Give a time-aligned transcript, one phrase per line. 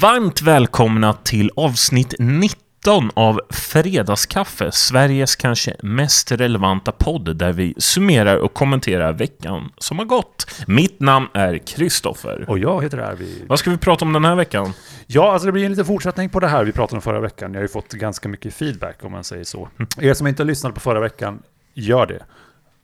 [0.00, 8.36] Varmt välkomna till avsnitt 19 av Fredagskaffe, Sveriges kanske mest relevanta podd där vi summerar
[8.36, 10.64] och kommenterar veckan som har gått.
[10.66, 12.44] Mitt namn är Kristoffer.
[12.48, 13.44] Och jag heter Arvid.
[13.48, 14.72] Vad ska vi prata om den här veckan?
[15.06, 17.52] Ja, alltså det blir en liten fortsättning på det här vi pratade om förra veckan.
[17.52, 19.68] Jag har ju fått ganska mycket feedback om man säger så.
[20.00, 21.42] Er som inte lyssnade på förra veckan,
[21.74, 22.22] gör det.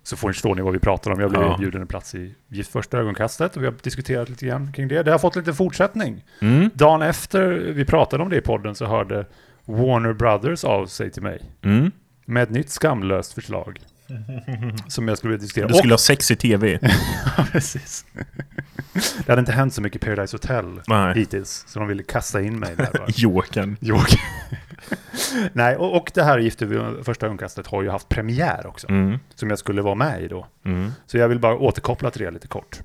[0.03, 1.21] Så får ni vad vi pratar om.
[1.21, 1.55] Jag blev Ja.
[1.55, 5.03] erbjuden en plats i Gift första ögonkastet och vi har diskuterat lite grann kring det.
[5.03, 6.25] Det har fått lite fortsättning.
[6.41, 9.27] Mm, Dagen efter vi pratade om det i podden så hörde
[9.65, 11.91] Warner Brothers av sig till mig mm.
[12.25, 13.79] med ett nytt skamlöst förslag.
[14.89, 15.69] Som jag skulle vilja diskutera.
[15.69, 16.79] Du skulle ha sex i tv.
[17.37, 18.05] Ja, precis.
[19.27, 21.15] Det hade inte hänt så mycket Paradise Hotel Nej.
[21.15, 23.07] hittills, så de ville kasta in mig där bara.
[23.17, 23.77] Jokern.
[25.53, 29.19] Nej, och, och det här Gifter vid första ögonkastet har ju haft premiär också, Mm,
[29.35, 30.47] som jag skulle vara med i då.
[30.65, 30.93] mm.
[31.07, 32.81] Så jag vill bara återkoppla till det lite kort.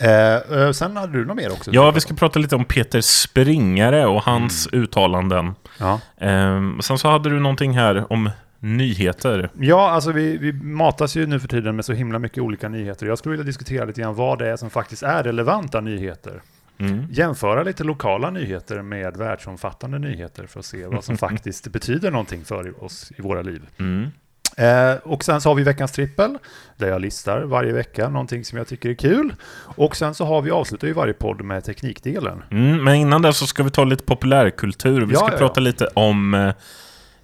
[0.00, 1.70] Eh, eh, sen hade du något mer också?
[1.74, 5.54] Ja, vi ska prata lite om Peter Springare och hans uttalanden.
[5.80, 9.50] Ja, Ehm, sen så hade du någonting här om nyheter.
[9.60, 13.06] ja alltså vi, vi matas ju nu för tiden med så himla mycket olika nyheter.
[13.06, 16.42] Jag skulle vilja diskutera lite grann vad det är som faktiskt är relevanta nyheter.
[16.78, 17.06] Mm.
[17.10, 22.44] Jämföra lite lokala nyheter med världsomfattande nyheter för att se vad som faktiskt betyder någonting
[22.44, 23.62] för oss i våra liv.
[23.78, 24.10] Mm.
[24.56, 26.38] Eh, och sen så har vi veckans trippel,
[26.76, 29.34] där jag listar varje vecka någonting som jag tycker är kul.
[29.56, 32.42] Och sen så har vi, avslutar ju varje podd med teknikdelen.
[32.50, 35.00] Mm, men innan det så ska vi ta lite populärkultur.
[35.06, 35.38] Vi Ja, ska ja, ja.
[35.38, 36.48] prata lite om eh,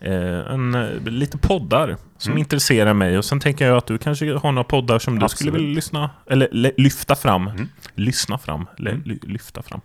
[0.00, 2.38] eh, en, eh, lite poddar som Mm.
[2.38, 3.18] intresserar mig.
[3.18, 5.54] Och sen tänker jag att du kanske har några poddar som du skulle Absolut.
[5.54, 7.48] vilja lyssna, eller le, lyfta fram.
[7.48, 7.68] Mm.
[7.94, 9.02] Lyssna fram, Mm.
[9.04, 9.80] ly, lyfta fram.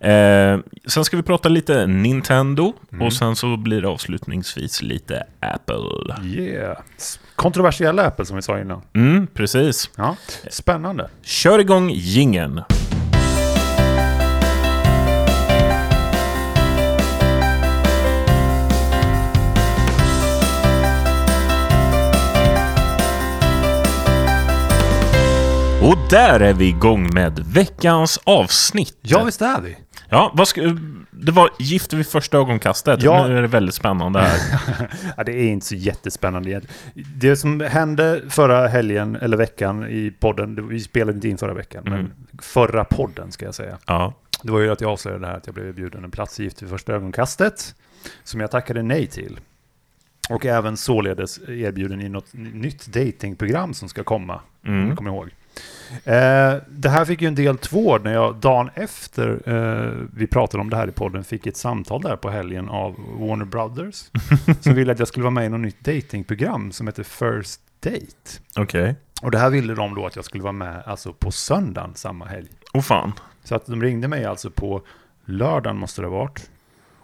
[0.00, 2.72] Eh, sen ska vi prata lite Nintendo.
[2.92, 3.06] Mm.
[3.06, 6.14] Och sen så blir det avslutningsvis lite Apple.
[6.24, 6.76] Yeah.
[7.36, 8.82] Kontroversiella Apple som vi sa innan.
[8.92, 9.90] Mm, precis.
[9.96, 10.16] Ja.
[10.50, 11.10] Spännande.
[11.22, 12.60] Kör igång gingen.
[25.82, 28.96] Och där är vi igång med veckans avsnitt.
[29.02, 29.76] Ja, visst är vi.
[30.08, 30.76] Ja, vad ska,
[31.10, 33.02] det var Gift vid första ögonkastet.
[33.02, 33.26] Ja.
[33.26, 34.38] Nu är det väldigt spännande här.
[35.16, 36.50] Ja, det är inte så jättespännande.
[36.50, 36.76] egentligen.
[37.16, 41.86] Det som hände förra helgen, eller veckan i podden, vi spelade inte in förra veckan,
[41.86, 41.98] Mm.
[41.98, 42.12] men
[42.42, 43.78] förra podden ska jag säga.
[43.86, 44.14] Ja.
[44.42, 46.42] Det var ju att jag avslöjade det här att jag blev erbjuden en plats i
[46.44, 47.74] Gift vid första ögonkastet,
[48.24, 49.40] som jag tackade nej till.
[50.30, 54.88] Och även således erbjuden i något nytt datingprogram som ska komma, om Mm.
[54.88, 55.30] jag kommer ihåg.
[56.04, 60.60] Eh, det här fick ju en del två när jag dagen efter eh, vi pratade
[60.60, 64.10] om det här i podden fick ett samtal där på helgen av Warner Brothers
[64.60, 68.40] som ville att jag skulle vara med i något nytt datingprogram som heter First Date.
[68.56, 68.96] Okej.
[69.22, 72.24] Och det här ville de då att jag skulle vara med alltså på söndagen samma
[72.24, 72.48] helg.
[72.72, 73.12] Oh fan.
[73.44, 74.82] Så att de ringde mig alltså på
[75.24, 76.50] lördagen måste det ha varit.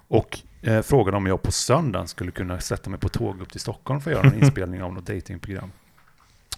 [0.09, 3.61] Och eh, frågade om jag på söndagen skulle kunna sätta mig på tåg upp till
[3.61, 5.71] Stockholm för att göra en inspelning av något datingprogram.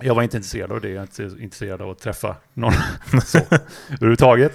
[0.01, 2.73] Jag var inte intresserad av det, jag är inte intresserad av att träffa någon
[3.25, 3.39] så,
[3.89, 4.53] överhuvudtaget.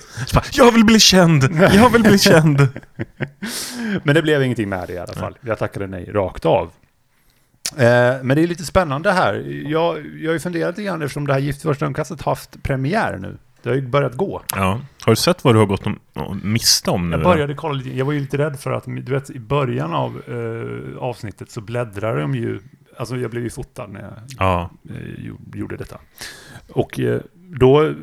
[0.52, 1.44] Jag vill bli känd!
[1.74, 2.58] Jag vill bli känd!
[4.04, 5.38] Men det blev ingenting med det i alla fall.
[5.42, 6.72] Jag tackade nej rakt av.
[7.78, 9.34] Eh, men det är lite spännande här.
[9.66, 12.64] Jag, jag har ju funderat lite grann eftersom det här Gift i första ögonkastet haft
[12.64, 13.38] premiär nu.
[13.64, 14.42] Det har ju börjat gå.
[14.56, 14.81] Ja.
[15.02, 16.00] Har du sett vad du har gått om,
[16.44, 17.16] miste om nu?
[17.16, 19.94] Jag började kolla lite, jag var ju lite rädd för att, du vet, i början
[19.94, 22.60] av eh, avsnittet så bläddrar de ju,
[22.98, 24.70] alltså jag blev ju fotad när jag Ja.
[24.90, 25.98] eh, gjo- gjorde detta.
[26.74, 27.22] Och eh,
[27.59, 27.94] då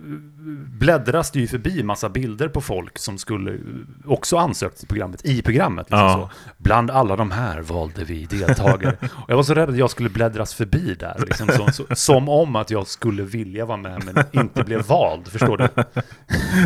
[0.79, 3.59] bläddras det ju förbi massa bilder på folk som skulle eh,
[4.07, 5.87] också ansökt till programmet, i programmet.
[5.91, 6.31] Liksom Ja.
[6.59, 8.97] Bland alla de här valde vi deltagare.
[9.15, 12.29] och jag var så rädd att jag skulle bläddras förbi där, liksom så, så, som
[12.29, 15.69] om att jag skulle vilja vara med men inte blev vald, förstår du?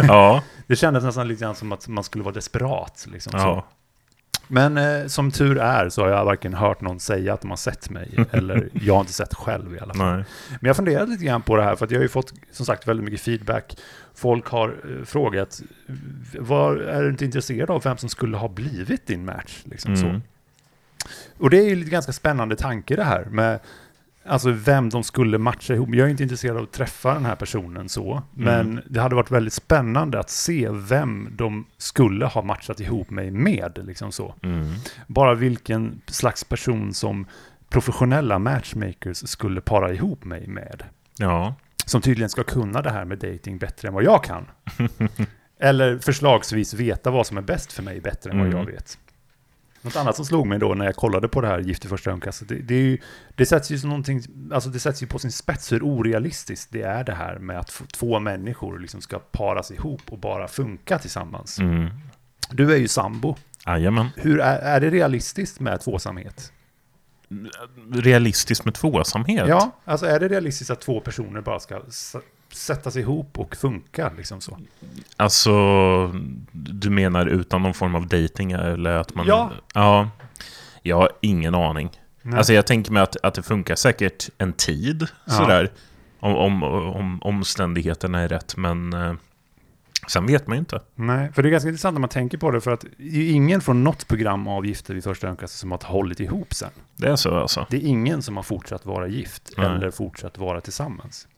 [0.09, 0.43] Ja.
[0.67, 3.07] Det kändes nästan lite grann som att man skulle vara desperat.
[3.13, 3.65] Liksom, så.
[4.49, 7.57] Men eh, som tur är så har jag varken hört någon säga att de har
[7.57, 10.17] sett mig, eller jag har inte sett själv i alla fall.
[10.17, 10.25] Nej.
[10.61, 12.67] Men jag funderat lite grann på det här, för att jag har ju fått som
[12.67, 13.77] sagt väldigt mycket feedback.
[14.15, 15.63] Folk har eh, frågat,
[16.39, 19.63] var, är du inte intresserad av vem som skulle ha blivit din match?
[19.65, 20.07] Liksom så.
[20.07, 20.23] Mm.
[21.39, 23.61] Och det är ju lite ganska spännande tanke det här med
[24.27, 25.89] alltså vem de skulle matcha ihop.
[25.93, 29.31] Jag är inte intresserad av att träffa den här personen så, men det hade varit
[29.31, 33.79] väldigt spännande att se vem de skulle ha matchat ihop mig med.
[33.85, 34.35] Liksom så.
[34.43, 34.67] Mm.
[35.07, 37.27] Bara vilken slags person som
[37.69, 40.83] professionella matchmakers skulle para ihop mig med.
[41.19, 41.55] Ja.
[41.87, 44.47] Som tydligen ska kunna det här med dating bättre än vad jag kan.
[45.61, 48.59] Eller förslagsvis veta vad som är bäst för mig bättre än vad Mm.
[48.59, 48.99] jag vet.
[49.85, 52.11] Något annat som slog mig då när jag kollade på det här Gift i första
[52.11, 52.99] ögonkastet, det, det, är ju,
[53.35, 54.23] det sätts ju som någonting,
[54.53, 57.83] alltså det sätts ju på sin spets hur orealistiskt det är det här med att
[57.93, 61.59] två människor liksom ska paras ihop och bara funka tillsammans.
[61.59, 61.91] Mm.
[62.51, 63.37] Du är ju sambo.
[63.67, 64.07] Jajamän.
[64.17, 66.53] Hur är, är det realistiskt med tvåsamhet?
[67.93, 69.49] Realistiskt med tvåsamhet?
[69.49, 71.81] Ja, alltså är det realistiskt att två personer bara ska
[72.55, 74.59] s- sätta sig ihop och funka liksom så?
[75.17, 75.53] Alltså,
[76.53, 79.27] du menar utan någon form av dating eller att man...
[79.27, 79.51] Ja.
[79.75, 80.11] Ja.
[80.83, 81.91] Jag har ingen aning.
[82.23, 82.39] Nej.
[82.39, 85.33] Alltså jag tänker mig att, att det funkar säkert en tid, Ja.
[85.33, 85.73] sådär.
[86.21, 89.15] Om, om, om omständigheterna är rätt, men eh,
[90.09, 90.81] sen vet man ju inte.
[90.95, 93.31] Nej, för det är ganska intressant när man tänker på det, för att det är
[93.33, 96.71] ingen från något program av Gifter vid första ögonkastet som har hållit ihop sen.
[96.97, 97.67] Det är så alltså.
[97.71, 99.67] Det är ingen som har fortsatt vara gift Nej.
[99.67, 101.29] eller fortsatt vara tillsammans.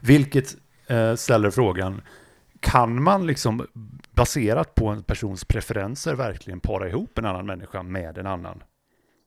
[0.00, 0.56] Vilket
[0.86, 2.02] eh, ställer frågan,
[2.60, 3.66] kan man liksom
[4.10, 8.62] baserat på en persons preferenser verkligen para ihop en annan människa med en annan?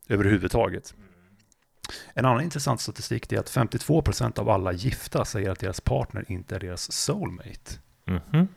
[0.09, 0.93] Överhuvudtaget.
[2.13, 6.55] En annan intressant statistik är att 52% av alla gifta säger att deras partner inte
[6.55, 7.71] är deras soulmate.
[8.05, 8.47] Mhm.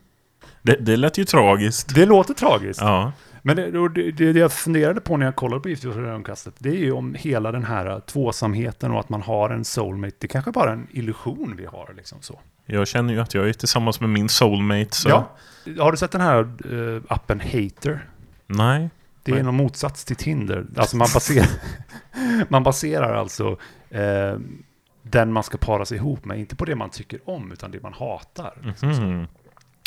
[0.61, 1.95] Det, det lät ju tragiskt.
[1.95, 2.81] Det låter tragiskt.
[2.81, 3.11] Ja.
[3.47, 6.77] Men det, det, det jag funderade på när jag kollade på Gift ögonkastet, det är
[6.77, 10.69] ju om hela den här tvåsamheten och att man har en soulmate, det kanske bara
[10.69, 12.39] är en illusion vi har liksom så.
[12.65, 15.09] Jag känner ju att jag är tillsammans med min soulmate, så...
[15.09, 15.29] Ja.
[15.79, 18.09] Har du sett den här eh, appen Hater?
[18.47, 18.89] Nej.
[19.23, 19.43] Det är Nej.
[19.43, 20.65] någon motsats till Tinder.
[20.75, 21.47] Alltså man baserar,
[22.49, 23.57] man baserar alltså
[23.89, 24.39] eh,
[25.01, 27.83] den man ska para sig ihop med, inte på det man tycker om, utan det
[27.83, 28.53] man hatar.
[28.63, 29.01] liksom så.
[29.01, 29.27] Mhm.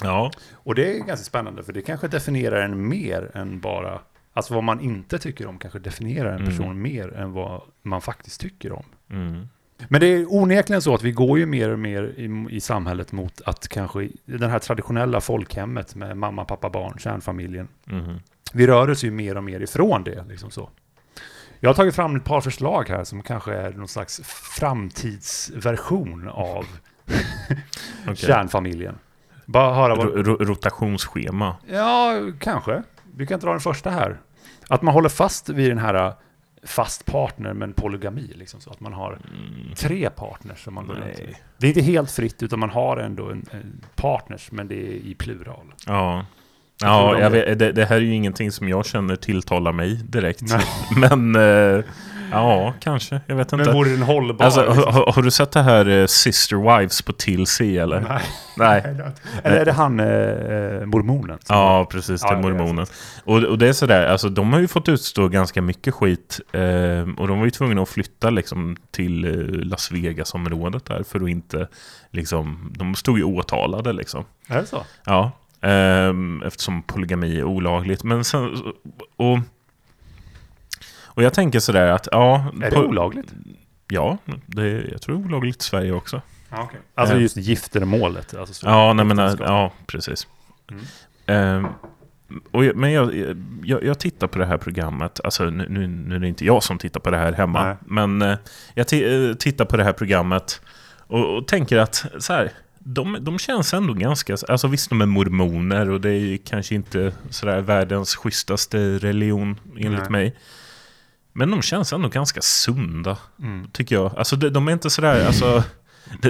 [0.02, 0.30] Ja.
[0.52, 4.00] Och det är ganska spännande, för det kanske definierar en mer än bara...
[4.32, 6.48] Alltså vad man inte tycker om kanske definierar en Mm.
[6.48, 8.84] person mer än vad man faktiskt tycker om.
[9.10, 9.48] Mm.
[9.88, 13.12] Men det är onekligen så att vi går ju mer och mer i, i samhället
[13.12, 17.68] mot att kanske den här traditionella folkhemmet med mamma, pappa, barn, kärnfamiljen.
[17.84, 18.20] Mhm.
[18.52, 20.24] Vi rör oss ju mer och mer ifrån det.
[20.28, 20.70] Liksom så.
[21.60, 26.66] Jag har tagit fram ett par förslag här som kanske är någon slags framtidsversion av
[28.02, 28.16] Okej.
[28.16, 28.98] kärnfamiljen.
[29.48, 30.06] Bara höra vad...
[30.06, 31.56] Ro- ro- rotationsschema.
[31.72, 32.82] Ja, kanske.
[33.16, 34.20] Vi kan dra den första här.
[34.68, 36.12] Att man håller fast vid den här äh,
[36.62, 38.32] fast partner men polygami.
[38.34, 39.74] Liksom, så att man har Mm.
[39.76, 40.64] tre partners.
[40.64, 41.34] Som man går runt med.
[41.58, 44.92] Det är inte helt fritt utan man har ändå en, en partners men det är
[44.92, 45.74] i plural.
[45.86, 46.26] Ja.
[46.80, 50.42] Ja, de vet, det, det här är ju ingenting som jag känner tilltalar mig direkt.
[50.42, 50.64] Nej.
[51.20, 51.84] Men, eh,
[52.32, 53.20] ja, kanske.
[53.26, 53.64] Jag vet inte.
[53.64, 54.44] Men vore den hållbar?
[54.44, 54.94] Alltså, liksom?
[54.94, 58.00] har, har du sett det här eh, Sister Wives på TLC eller?
[58.00, 58.22] Nej.
[58.56, 58.96] Nej.
[59.42, 61.38] Eller är det han, eh, eh, mormonen?
[61.48, 62.22] Ja, precis.
[62.22, 62.86] Ja, Det är mormonen.
[63.24, 66.40] Och, och det är sådär, alltså de har ju fått utstå ganska mycket skit.
[66.52, 66.60] Eh,
[67.16, 69.30] och de var ju tvungna att flytta liksom till eh,
[69.66, 71.68] Las Vegas-området där för att inte
[72.10, 74.24] liksom, de stod ju åtalade liksom.
[74.48, 74.82] Är det så?
[75.04, 75.30] Ja,
[75.60, 78.04] ehm, eftersom polygami är olagligt.
[78.04, 78.56] Men sen,
[79.16, 79.38] och,
[81.18, 82.44] och jag tänker sådär att, ja...
[82.62, 83.32] Är det po- olagligt?
[83.88, 86.22] Ja, det, jag tror det är olagligt i Sverige också.
[86.50, 86.80] Ja, okay.
[86.94, 87.22] Alltså Eh.
[87.22, 88.34] just giftermålet?
[88.34, 89.48] Alltså, så- Ja, nej, men, äktenskap.
[89.48, 90.26] ja precis.
[91.26, 91.66] Mm.
[92.50, 96.14] Och jag, men jag, jag, jag tittar på det här programmet, alltså nu, nu, nu
[96.14, 97.76] är det inte jag som tittar på det här hemma, Nej.
[97.86, 98.38] men eh,
[98.74, 98.92] jag
[99.28, 100.60] eh, tittar på det här programmet
[101.06, 105.06] och, och tänker att så här, de, de känns ändå ganska, alltså visst de är
[105.06, 110.10] mormoner och det är kanske inte sådär världens schysstaste religion enligt Nej.
[110.10, 110.36] mig.
[111.38, 113.68] Men de känns ändå ganska sunda, Mm.
[113.72, 114.18] tycker jag.
[114.18, 115.62] Alltså de, de är inte sådär, alltså...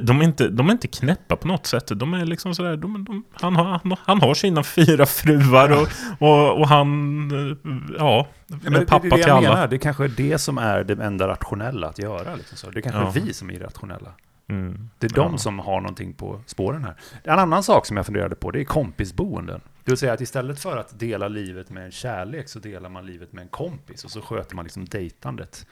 [0.03, 1.91] De, är inte, de är inte knäppa på något sätt.
[1.95, 5.89] De är liksom sådär, de, de, han, har, han, har- sina fyra fruar och,
[6.29, 7.57] och, och han, eh,
[7.99, 8.29] ja,
[8.65, 9.49] är men det, pappa det, det till jag alla.
[9.55, 12.35] menar, det kanske är det som är det enda rationella att göra.
[12.37, 12.71] Liksom så.
[12.71, 13.09] Det kanske Ja.
[13.09, 14.11] är vi som är irrationella.
[14.49, 14.91] Mm.
[14.99, 15.39] Det är de Ja.
[15.39, 16.95] som har någonting på spåren här.
[17.25, 19.61] En annan sak som jag funderade på, det är kompisboenden.
[19.85, 23.07] Det vill säga att istället för att dela livet med en kärlek så delar man
[23.07, 25.67] livet med en kompis och så sköter man liksom dejtandet.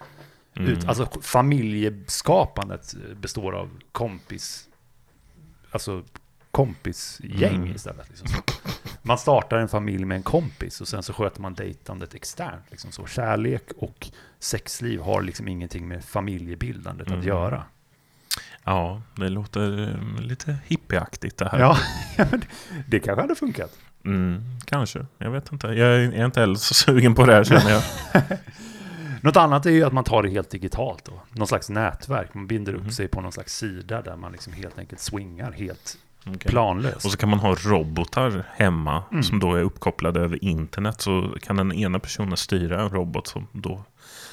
[0.56, 0.70] Mm.
[0.72, 4.68] Ut, alltså familjeskapandet består av kompis,
[5.70, 6.02] alltså
[6.50, 7.74] kompisgäng Mm.
[7.74, 8.08] istället.
[8.08, 8.28] Liksom.
[9.02, 12.64] Man startar en familj med en kompis och sen så sköter man dejtandet externt.
[12.70, 13.06] Liksom så.
[13.06, 17.18] Kärlek och sexliv har liksom ingenting med familjebildandet Mm.
[17.20, 17.64] att göra.
[18.66, 21.58] Ja, det låter eh, lite hippieaktigt det här.
[21.58, 21.78] Ja,
[22.86, 23.70] det, kanske hade funkat.
[24.04, 25.66] Mm, kanske, jag vet inte.
[25.66, 27.82] Jag är, inte heller så sugen på det här känner jag.
[29.20, 31.12] Något annat är ju att man tar det helt digitalt då.
[31.30, 32.34] Någon slags nätverk.
[32.34, 32.90] Man binder upp Mhm.
[32.90, 35.96] sig på någon slags sida där man liksom helt enkelt swingar helt
[36.26, 36.50] Okej.
[36.50, 37.04] planlöst.
[37.04, 39.22] Och så kan man ha robotar hemma Mm.
[39.22, 41.00] som då är uppkopplade över internet.
[41.00, 43.84] Så kan den ena personen styra en robot som då...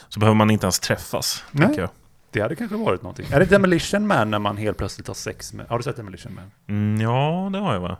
[0.10, 1.66] Så behöver man inte ens träffas, Nej.
[1.68, 1.90] tänker jag.
[2.34, 3.26] Det hade kanske varit någonting.
[3.32, 5.66] Är det Demolition Man när man helt plötsligt har sex med...
[5.70, 6.52] Har du sett Demolition Man?
[6.68, 7.98] Mm, ja, det har jag va?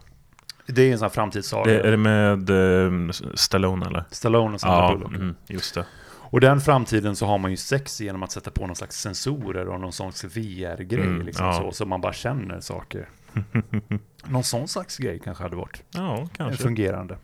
[0.68, 1.72] Det är en sån här framtidssaga.
[1.72, 4.04] Det, är det med eh, Stallone eller?
[4.12, 5.16] Stallone och Sandra Ja, Bullock.
[5.16, 5.86] mm, just det.
[6.06, 9.68] Och den framtiden så har man ju sex genom att sätta på någon slags sensorer
[9.70, 11.02] och någon slags VR-grej.
[11.06, 11.54] Mm, liksom ja.
[11.54, 13.10] så, så man bara känner saker.
[14.26, 16.64] Någon sån slags grej kanske hade varit Ja, kanske.
[16.64, 17.18] fungerande.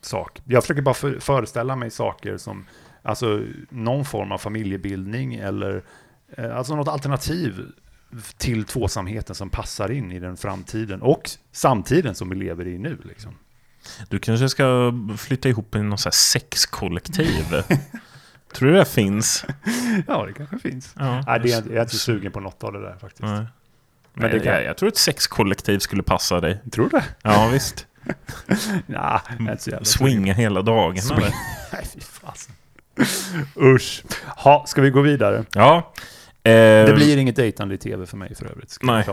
[0.00, 0.42] sak.
[0.44, 2.66] Jag försöker bara för, föreställa mig saker som,
[3.02, 5.82] alltså någon form av familjebildning eller
[6.38, 7.66] alltså något alternativ
[8.36, 12.98] till tvåsamheten som passar in i den framtiden och samtiden som vi lever i nu.
[13.04, 13.34] Liksom.
[14.08, 17.44] Du kanske ska flytta ihop i här sexkollektiv?
[18.52, 19.44] Tror du det finns?
[20.06, 20.94] Ja, det kanske finns.
[20.98, 21.22] Ja.
[21.26, 23.22] Nej, det är, jag är inte sugen på något av det där faktiskt.
[23.22, 23.46] Nej.
[24.14, 26.60] Men det kan- jag, jag tror ett sexkollektiv skulle passa dig.
[26.72, 27.04] Tror du det?
[27.22, 27.86] Ja, visst.
[28.86, 29.84] Nej, sugen.
[29.84, 31.02] Swinga hela dagen.
[31.02, 31.20] Swing.
[31.72, 32.54] Nej, fy fasen.
[33.56, 34.02] Usch.
[34.26, 35.44] Ha, ska vi gå vidare?
[35.54, 35.92] Ja.
[36.44, 36.52] Eh,
[36.86, 38.78] Det blir inget dejtande i tv för mig för övrigt.
[38.82, 39.04] Nej.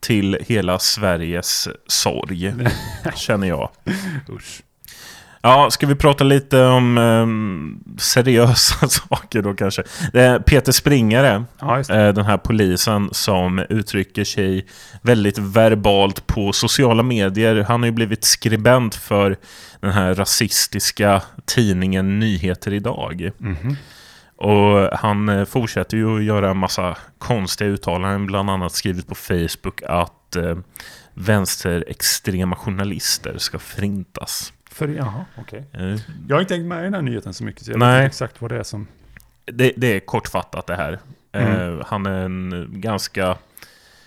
[0.00, 2.54] Till hela Sveriges sorg,
[3.16, 3.70] känner jag.
[4.28, 4.62] Usch.
[5.44, 9.82] Ja, ska vi prata lite om eh, seriösa saker då kanske?
[10.46, 14.66] Peter Springare, Ja, eh, den här polisen som uttrycker sig
[15.02, 17.64] väldigt verbalt på sociala medier.
[17.68, 19.36] Han har ju blivit skribent för
[19.80, 23.30] den här rasistiska tidningen Nyheter Idag.
[23.38, 23.76] Mhm.
[24.42, 29.14] Och han eh, fortsätter ju att göra en massa konstiga uttalanden, bland annat skrivit på
[29.14, 30.56] Facebook att eh,
[31.14, 34.52] vänsterextrema journalister ska förintas.
[34.70, 35.64] För, jaha, okej.
[35.72, 35.96] Eh,
[36.28, 37.88] Jag har inte tänkt med i den här nyheten så mycket, så jag Nej.
[37.96, 38.86] vet inte exakt vad det är som...
[39.44, 40.98] det, det är kortfattat det här.
[41.32, 41.78] Mm.
[41.78, 43.36] Eh, han är en ganska...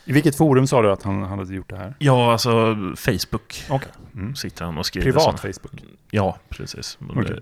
[0.06, 1.94] I vilket forum sa du att han, han hade gjort det här?
[2.00, 3.90] Ja, alltså Facebook Okej.
[4.16, 4.36] Mm.
[4.36, 5.06] sitter han och skriver.
[5.06, 5.84] Privat såna- Facebook?
[6.12, 6.98] Ja, precis.
[7.02, 7.36] Eh,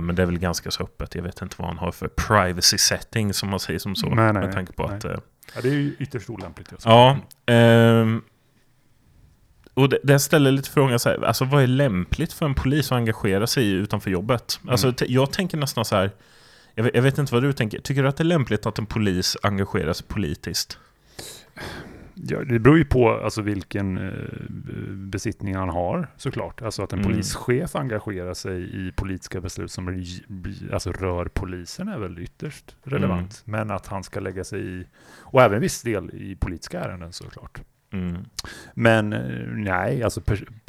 [0.00, 1.14] men det är väl ganska så öppet.
[1.14, 4.06] Jag vet inte vad han har för privacy setting som man säger som så.
[4.08, 4.96] Nej, nej, med tanke på Nej.
[4.96, 5.04] att...
[5.04, 5.16] Eh,
[5.54, 6.72] Ja, det är ju ytterst olämpligt.
[6.72, 6.88] Alltså.
[6.88, 7.16] ja.
[7.46, 8.22] ehm,
[9.74, 12.92] och det, det ställer lite frågan så här, alltså vad är lämpligt för en polis
[12.92, 14.60] att engagera sig i utanför jobbet?
[14.68, 14.94] Alltså Mm.
[14.94, 16.10] t- jag tänker nästan så här,
[16.74, 18.78] jag vet, jag vet inte vad du tänker, tycker du att det är lämpligt att
[18.78, 20.78] en polis engagerar sig politiskt?
[22.24, 24.12] Ja, det beror ju på alltså, vilken eh,
[24.90, 26.62] besittning han har såklart.
[26.62, 27.10] Alltså att en Mm.
[27.12, 30.04] polischef engagerar sig i politiska beslut som
[30.72, 33.42] alltså, rör polisen är väl ytterst relevant.
[33.44, 34.86] Men att han ska lägga sig i,
[35.20, 37.60] och även viss del i politiska ärenden såklart.
[37.92, 38.24] Mm.
[38.74, 40.20] Men eh, nej, alltså,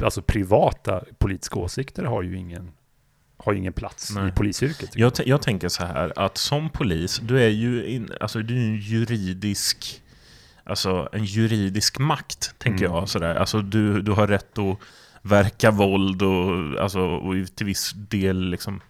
[0.02, 2.70] alltså privata politiska åsikter har ju ingen,
[3.36, 4.28] har ingen plats Nej.
[4.28, 4.96] i polisyrket.
[4.96, 8.60] Jag, jag tänker så här att som polis, du är ju in, alltså, du är
[8.60, 10.00] en juridisk
[10.66, 12.96] Alltså en juridisk makt, tänker Mm.
[12.96, 13.08] jag.
[13.08, 13.34] Sådär.
[13.34, 14.78] Alltså, du, du har rätt att
[15.22, 18.80] verka våld och, alltså, och till viss del liksom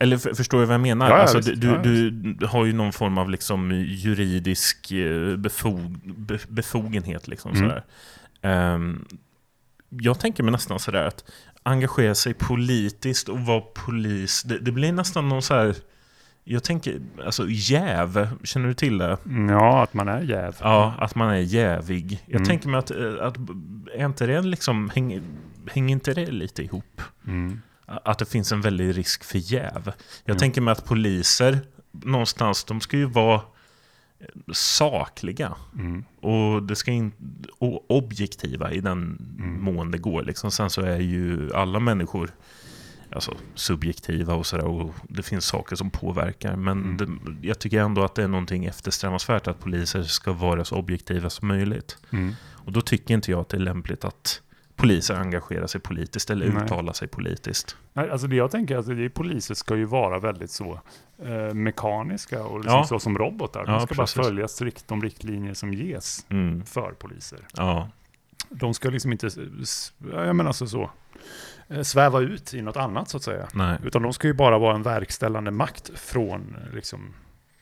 [0.00, 1.10] eller för, förstår du vad jag menar?
[1.10, 1.60] Ja, alltså, visst.
[1.60, 7.28] du, Ja, du, du har ju någon form av liksom juridisk eh, befog, be, befogenhet.
[7.28, 7.68] Liksom, Mm.
[7.68, 7.84] sådär.
[8.42, 9.04] Ehm,
[9.90, 11.24] jag tänker mig nästan sådär att
[11.62, 15.74] engagera sig politiskt och vara polis, det, det blir nästan någon så här.
[16.50, 19.18] Jag tänker, alltså jäv, känner du till det?
[19.26, 20.56] Mm, Ja, att man är jäv.
[20.60, 22.22] Ja, att man är jävig.
[22.26, 22.46] Jag Mm.
[22.48, 23.36] tänker mig att, eh, att
[23.94, 25.22] är inte det liksom, hänger,
[25.70, 27.02] hänger inte det lite ihop?
[27.26, 27.60] Mm.
[27.86, 29.82] Att det finns en väldig risk för jäv.
[30.24, 30.38] Jag Mm.
[30.38, 31.58] tänker mig att poliser,
[31.92, 33.34] någonstans, de ska ju vara
[34.20, 35.54] eh, sakliga.
[35.78, 36.04] Mm.
[36.20, 37.12] Och det ska in,
[37.88, 39.62] objektiva i den Mm.
[39.62, 40.22] mån det går.
[40.22, 40.50] Liksom.
[40.50, 42.30] Sen så är ju alla människor
[43.12, 44.64] alltså, subjektiva och sådär.
[44.64, 46.56] Och det finns saker som påverkar.
[46.56, 46.96] Men Mm.
[46.96, 51.30] det, jag tycker ändå att det är någonting eftersträvansvärt att poliser ska vara så objektiva
[51.30, 51.96] som möjligt.
[52.10, 52.34] Mm.
[52.52, 54.42] Och då tycker inte jag att det är lämpligt att
[54.76, 56.64] poliser engagerar sig politiskt eller Nej.
[56.64, 57.76] uttalar sig politiskt.
[57.92, 60.80] Nej, alltså det jag tänker, alltså det är, poliser ska ju vara väldigt så
[61.24, 62.84] eh, mekaniska och liksom Ja.
[62.84, 63.66] så som robotar.
[63.66, 64.16] De Ja, ska precis.
[64.16, 66.64] bara följa strikt de riktlinjer som ges Mm.
[66.66, 67.38] för poliser.
[67.56, 67.88] Ja.
[68.50, 69.28] De ska liksom inte,
[70.12, 70.90] jag menar alltså så,
[71.82, 73.48] sväva ut i något annat så att säga.
[73.54, 73.78] Nej.
[73.84, 77.14] Utan de ska ju bara vara en verkställande makt från eh, liksom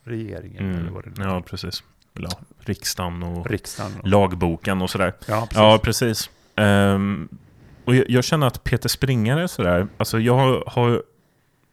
[0.04, 0.94] regeringen eller Mm.
[0.94, 1.26] vad det är.
[1.26, 1.82] Ja, precis.
[2.12, 2.28] Ja,
[2.60, 3.92] riksdagen och Riksdagen.
[4.00, 5.12] Och, lagboken och sådär.
[5.26, 5.56] ja, precis.
[5.56, 6.30] Ja, precis.
[6.56, 7.28] Ehm,
[7.84, 11.02] och jag, jag känner att Peter Springare är sådär, alltså jag har, har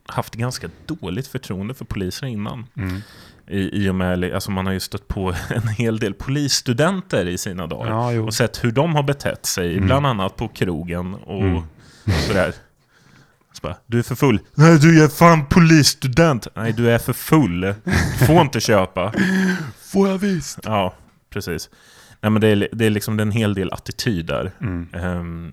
[0.07, 2.65] haft ganska dåligt förtroende för poliser innan.
[2.77, 3.01] Mm.
[3.47, 7.37] I, I och med, alltså man har ju stött på en hel del polisstudenter i
[7.37, 8.13] sina dagar.
[8.13, 8.21] Ja.
[8.21, 9.85] Och sett hur de har betett sig, Mm.
[9.85, 11.61] bland annat på krogen och Mm.
[12.27, 12.53] sådär.
[13.53, 14.39] Så bara, du är för full.
[14.55, 16.47] Nej, du är fan polisstudent.
[16.55, 17.61] Nej, du är för full.
[18.19, 19.13] Du får inte köpa.
[19.91, 20.59] Får jag visst?
[20.63, 20.95] Ja,
[21.29, 21.69] precis.
[22.21, 24.51] Nej, men det är, det är liksom en hel del attityd där.
[24.61, 24.87] Mm.
[24.93, 25.51] Ehm,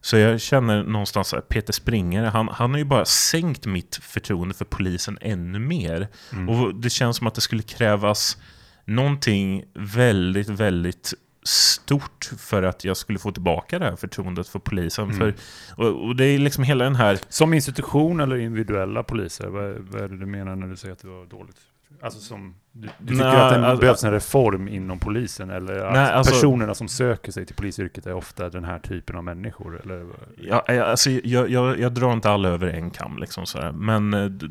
[0.00, 4.54] så jag känner någonstans att Peter Springare, han, han har ju bara sänkt mitt förtroende
[4.54, 6.08] för polisen ännu mer.
[6.32, 6.48] Mm.
[6.48, 8.38] Och det känns som att det skulle krävas
[8.84, 15.04] någonting väldigt, väldigt stort för att jag skulle få tillbaka det här förtroendet för polisen.
[15.04, 15.16] Mm.
[15.18, 15.34] För,
[15.76, 17.18] och, och det är liksom hela den här...
[17.28, 19.46] Som institution eller individuella poliser?
[19.46, 21.56] Vad, vad är det du menar när du säger att det var dåligt?
[22.02, 25.50] Alltså som, du, du tycker Nej, att det alltså- behövs en reform inom polisen?
[25.50, 29.16] Eller att Nej, alltså- personerna som söker sig till polisyrket är ofta den här typen
[29.16, 29.80] av människor?
[29.84, 30.06] Eller?
[30.36, 33.72] Ja, alltså, jag, jag, jag drar inte alla över en kam, liksom sådär.
[33.72, 34.46] men eh, d-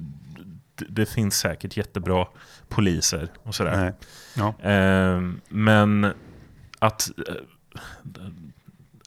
[0.75, 2.27] d- det finns säkert jättebra
[2.69, 3.77] poliser och sådär.
[3.77, 3.93] Nej.
[4.35, 4.69] Ja.
[4.71, 6.13] Eh, men
[6.85, 7.11] att...
[7.29, 7.35] eh,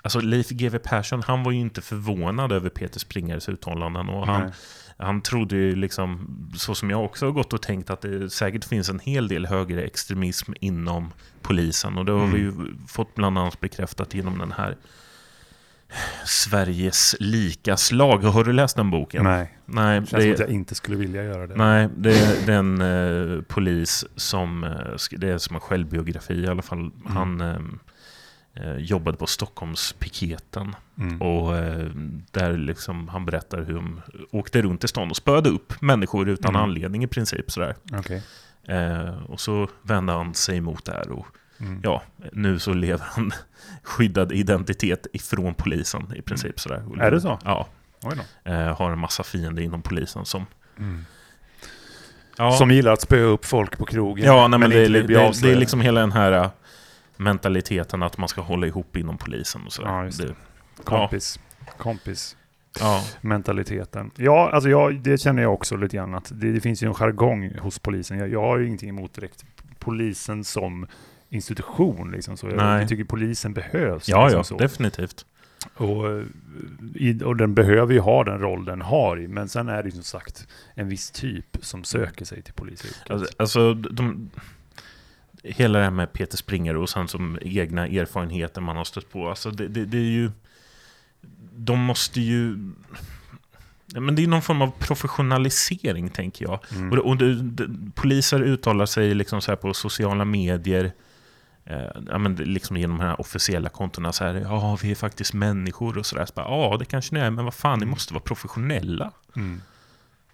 [0.02, 4.09] Alltså Leif GW Persson, han var ju inte förvånad över Peter Springares uttalanden.
[4.09, 4.52] Och han, Nej.
[4.99, 8.64] han trodde ju liksom, så som jag också har gått och tänkt, att det säkert
[8.64, 11.99] finns en hel del högerextremism inom polisen.
[11.99, 12.52] Och det har vi ju
[12.88, 14.76] fått bland annat bekräftat genom den här
[16.25, 18.19] Sveriges likas lag.
[18.19, 19.25] Har du läst den boken?
[19.25, 21.55] Nej, Nej, det känns som det, att jag inte skulle vilja göra det.
[21.57, 24.71] Nej, det är den eh, polis som, eh,
[25.19, 26.90] det är som en självbiografi i alla fall.
[27.07, 27.57] Han eh,
[28.55, 31.23] eh, jobbade på Stockholmspiketen Mm.
[31.23, 31.87] och eh,
[32.31, 34.00] där liksom han berättar hur de
[34.31, 36.62] åkte runt i stan och spöade upp människor utan Mm.
[36.62, 37.50] anledning i princip.
[37.50, 37.75] Sådär.
[37.93, 38.23] Okej.
[38.69, 41.26] Eh, och så vände han sig emot det här och
[41.61, 41.81] Mm.
[41.83, 43.33] ja, nu så lever han
[43.83, 46.61] skyddad identitet ifrån polisen i princip.
[46.61, 46.83] Sådär.
[46.89, 47.39] Och Är det så?
[47.45, 47.67] Ja.
[48.45, 50.47] Eh, har en massa fiender inom polisen som...
[52.39, 52.53] Ja.
[52.53, 54.27] Som gillar att spöa upp folk på krogen.
[54.27, 56.51] Ja, nej, men det, bli det, det är liksom hela den här äh,
[57.17, 59.89] mentaliteten att man ska hålla ihop inom polisen och sådär.
[59.89, 60.27] Ja, det.
[60.27, 60.35] det.
[60.85, 61.41] kompis.
[61.79, 62.37] Kompis.
[62.81, 64.11] Ja, mentaliteten.
[64.17, 66.95] Ja, alltså jag, det känner jag också lite grann att det, det finns ju en
[66.95, 68.19] jargong hos polisen.
[68.19, 69.45] Jag, jag har ju ingenting emot direkt
[69.79, 70.87] polisen som
[71.28, 72.47] institution liksom så.
[72.47, 72.80] Jag, Nej.
[72.80, 74.09] jag tycker polisen behövs.
[74.09, 74.59] ja, liksom ja så.
[74.59, 75.26] definitivt.
[75.75, 79.28] Och, eh, och den behöver ju ha den roll den har i.
[79.28, 83.11] Men sen är det ju som sagt en viss typ som söker sig till polisyrket.
[83.11, 84.30] Alltså, alltså de,
[85.42, 89.28] hela det här med Peter Springer och sen som egna erfarenheter man har stött på.
[89.28, 90.30] Alltså det, det, det är ju...
[91.56, 92.59] De måste ju...
[93.87, 96.61] Men det är någon form av professionalisering, tänker jag.
[96.71, 96.92] Mm.
[96.92, 100.92] Och, och det, det, poliser uttalar sig liksom så här på sociala medier,
[101.67, 105.35] eh, ja, men liksom genom de här officiella kontona, så här, ja, vi är faktiskt
[105.35, 106.27] människor och sådär.
[106.27, 109.61] Så bara, ja, det kanske ni är, men vad fan, ni måste vara professionella, Mm.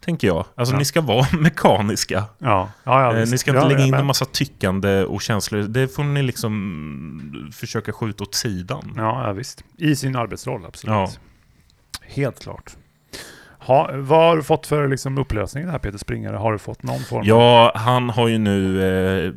[0.05, 0.45] tänker jag.
[0.55, 0.79] Alltså, Ja.
[0.79, 2.25] ni ska vara mekaniska.
[2.39, 5.63] Ja, ja, ja Eh, ni ska inte lägga in en massa tyckande och känslor.
[5.63, 8.93] Det får ni liksom försöka skjuta åt sidan.
[8.97, 9.65] Ja, visst.
[9.77, 11.21] I sin arbetsroll, absolut.
[12.03, 12.77] Helt klart.
[13.59, 16.37] Ha, vad har du fått för liksom, upplösning det här Peter Springare?
[16.37, 17.23] Har du fått någon form.
[17.27, 18.83] Ja, han har ju nu
[19.27, 19.33] eh,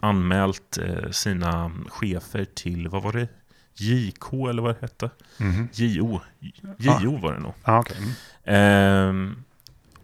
[0.00, 3.28] anmält eh, sina chefer till, vad var det?
[3.74, 5.10] JK eller vad det hette?
[5.38, 5.68] Mhm.
[5.72, 6.20] JO.
[6.78, 7.52] JO var det nog.
[7.62, 7.96] Ah, okej.
[7.96, 8.10] Mm.
[8.44, 9.36] Ehm,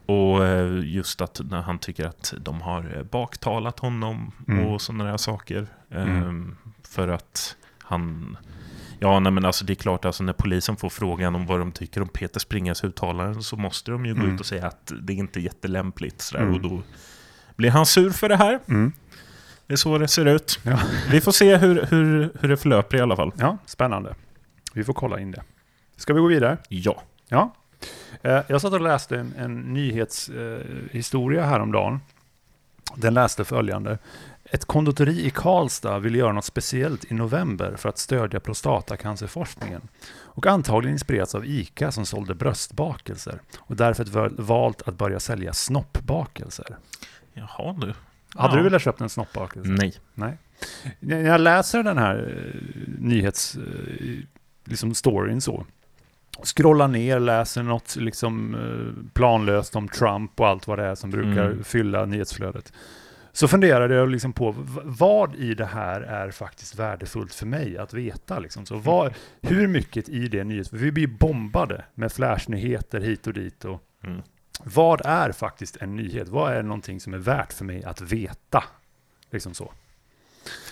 [0.07, 4.67] och eh, just att när han tycker att de har eh, baktalat honom Mm.
[4.67, 5.67] och sådana där saker.
[5.91, 6.57] Ehm, Mm.
[6.89, 8.37] För att han...
[8.99, 11.73] Ja, nej, men alltså det är klart, alltså när polisen får frågan om vad de
[11.73, 14.35] tycker om Peter Springars uttalanden så måste de ju gå Mm.
[14.35, 16.21] ut och säga att det är inte jättelämpligt.
[16.21, 16.55] Sådär, Mm.
[16.55, 16.83] Och då
[17.57, 18.61] blir han sur för det här.
[19.67, 20.59] Det är så det ser ut.
[20.63, 20.81] Ja.
[21.11, 23.33] Vi får se hur, hur, hur det förlöper i alla fall.
[23.39, 24.15] ja, spännande.
[24.75, 25.43] Vi får kolla in det.
[25.97, 26.59] Ska vi gå vidare?
[26.69, 27.03] Ja.
[27.29, 27.55] Ja.
[28.23, 32.01] Eh, Jag satt och läste en, en nyhetshistoria häromdagen.
[32.97, 33.99] Den läste följande.
[34.45, 39.81] Ett konditori i Karlstad vill göra något speciellt i november för att stödja prostatacancerforskningen.
[40.15, 43.41] Och antagligen inspirerats av ICA som sålde bröstbakelser.
[43.59, 46.77] Och därför valt att börja sälja snoppbakelser.
[47.33, 47.95] Jaha du.
[48.35, 48.57] Hade Ja.
[48.59, 49.71] du velat köpa en snoppbakelse?
[49.71, 49.95] Nej.
[50.15, 50.39] Nej.
[51.01, 52.17] När jag läser den här
[52.55, 52.61] eh,
[52.99, 53.57] nyhets...
[53.57, 54.19] eh,
[54.65, 55.67] liksom storyn så.
[56.43, 61.11] Scrollar ner, läser något liksom eh, planlöst om Trump och allt vad det är som
[61.11, 61.65] brukar Mm.
[61.65, 62.73] fylla nyhetsflödet.
[63.33, 67.93] Så funderade jag liksom på vad i det här är faktiskt värdefullt för mig att
[67.95, 68.39] veta.
[68.39, 68.67] Liksom.
[68.67, 73.65] Så vad, hur mycket i det nyhetsflödet, vi blir bombade med flashnyheter hit och dit.
[73.65, 74.23] Och Mm.
[74.63, 76.29] Vad är faktiskt en nyhet?
[76.29, 78.65] Vad är någonting som är värt för mig att veta?
[79.31, 79.73] Liksom så.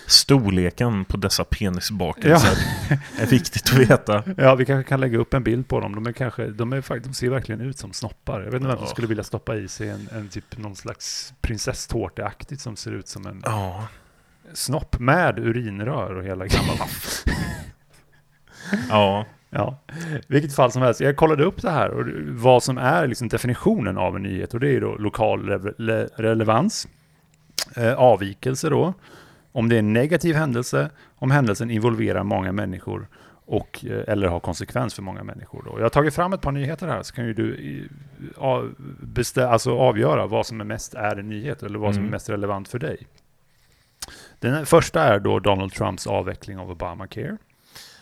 [0.07, 2.57] Storleken på dessa penisbakelser
[3.19, 4.23] är viktigt att veta.
[4.37, 5.95] Ja, vi kanske kan lägga upp en bild på dem.
[5.95, 8.39] De, är kanske, de, är, de ser verkligen ut som snoppar.
[8.41, 8.91] Jag vet inte vem som Ja.
[8.91, 13.25] skulle vilja stoppa i sig en, en typ någon slags prinsesstårteaktigt som ser ut som
[13.27, 13.87] en Ja.
[14.53, 16.65] snopp med urinrör och hela grejen.
[18.89, 19.25] Ja.
[19.55, 19.77] Ja,
[20.27, 20.99] vilket fall som helst.
[21.01, 24.59] Jag kollade upp det här och vad som är liksom definitionen av en nyhet och
[24.59, 26.87] det är då lokal re- le- relevans,
[27.77, 28.93] eh, avvikelse då,
[29.51, 33.07] om det är en negativ händelse, om händelsen involverar många människor
[33.45, 35.63] och, eh, eller har konsekvens för många människor.
[35.65, 35.73] Då.
[35.79, 37.87] Jag har tagit fram ett par nyheter här så kan ju du i-
[38.37, 42.09] av, bestä- alltså avgöra vad som är mest är en nyhet eller vad som Mm.
[42.09, 42.97] är mest relevant för dig.
[44.39, 47.37] Den första är då Donald Trumps avveckling av Obamacare.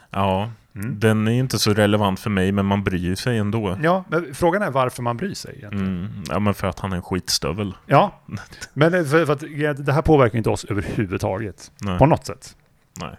[0.10, 0.52] Ja.
[0.76, 1.00] Mm.
[1.00, 3.78] Den är inte så relevant för mig, men man bryr sig ändå.
[3.84, 5.88] Ja, men frågan är varför man bryr sig egentligen.
[5.98, 6.24] Mm.
[6.30, 7.74] Ja, men för att han är en skitstövel.
[7.86, 8.22] Ja,
[8.74, 11.72] men det- för, för att det här påverkar inte oss överhuvudtaget.
[11.82, 11.98] Nej.
[11.98, 12.56] På något sätt.
[13.02, 13.16] Nej.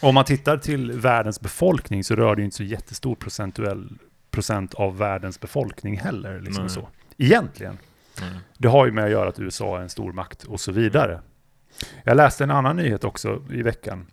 [0.00, 3.88] Om man tittar till världens befolkning så rör det ju inte så jättestor procentuell
[4.30, 6.40] procent av världens befolkning heller.
[6.40, 6.70] Liksom Nej.
[6.74, 6.88] så.
[7.18, 7.78] Egentligen.
[8.20, 8.30] Nej.
[8.58, 11.20] Det har ju med att göra att USA är en stor makt och så vidare.
[12.04, 14.06] Jag läste en annan nyhet också i veckan.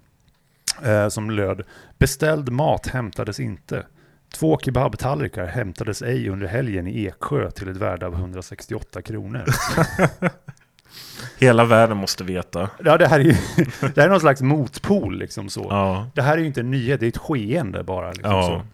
[0.84, 1.64] Eh, som löd
[1.98, 3.86] Beställd mat hämtades inte.
[4.34, 9.46] Två kebabtallrikar hämtades ej under helgen i Eksjö till ett värde av 168 kronor.
[11.40, 12.70] Hela världen måste veta.
[12.84, 13.36] ja, det här är ju
[13.80, 15.68] det här är någon slags motpol liksom så.
[15.70, 16.10] Ja.
[16.16, 18.12] Det här är ju inte en nyhet, det är ett skeende bara.
[18.12, 18.44] Liksom Ja.
[18.44, 18.66] så.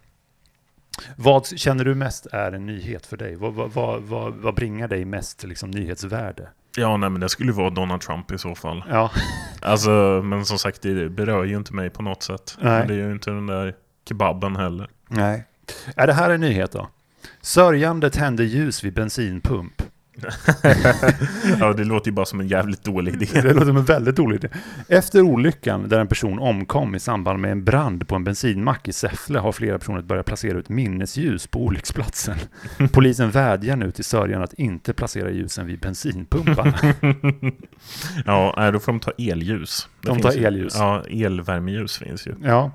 [1.16, 3.36] Vad känner du mest är en nyhet för dig?
[3.36, 6.50] Vad, vad, vad, vad, bringar dig mest liksom, nyhetsvärde?
[6.80, 8.84] Ja, nej, men det skulle vara Donald Trump i så fall.
[8.90, 9.12] Ja,
[9.62, 12.58] Alltså, men som sagt, det berör ju inte mig på något sätt.
[12.62, 12.80] Nej.
[12.80, 13.76] Men det är ju inte den där
[14.10, 14.90] kebaben heller.
[15.10, 15.46] nej.
[15.96, 16.88] Är det här en nyhet då?
[17.42, 19.82] Sörjande tände ljus vid bensinpump.
[21.60, 23.42] Ja, det låter ju bara som en jävligt dålig idé.
[23.42, 24.50] Det låter som en väldigt dålig idé.
[24.88, 28.94] Efter olyckan där en person omkom i samband med en brand på en bensinmack i
[28.94, 32.38] Säffle har flera personer börjat placera ut minnesljus på olycksplatsen.
[32.92, 36.74] Polisen vädjar nu till sörjan att inte placera ljusen vid bensinpumparna.
[38.26, 39.90] Ja, då får de ta elljus.
[40.02, 40.76] Det De tar ju- elljus.
[40.78, 42.36] Ja, elvärmeljus finns ju.
[42.44, 42.72] Ja.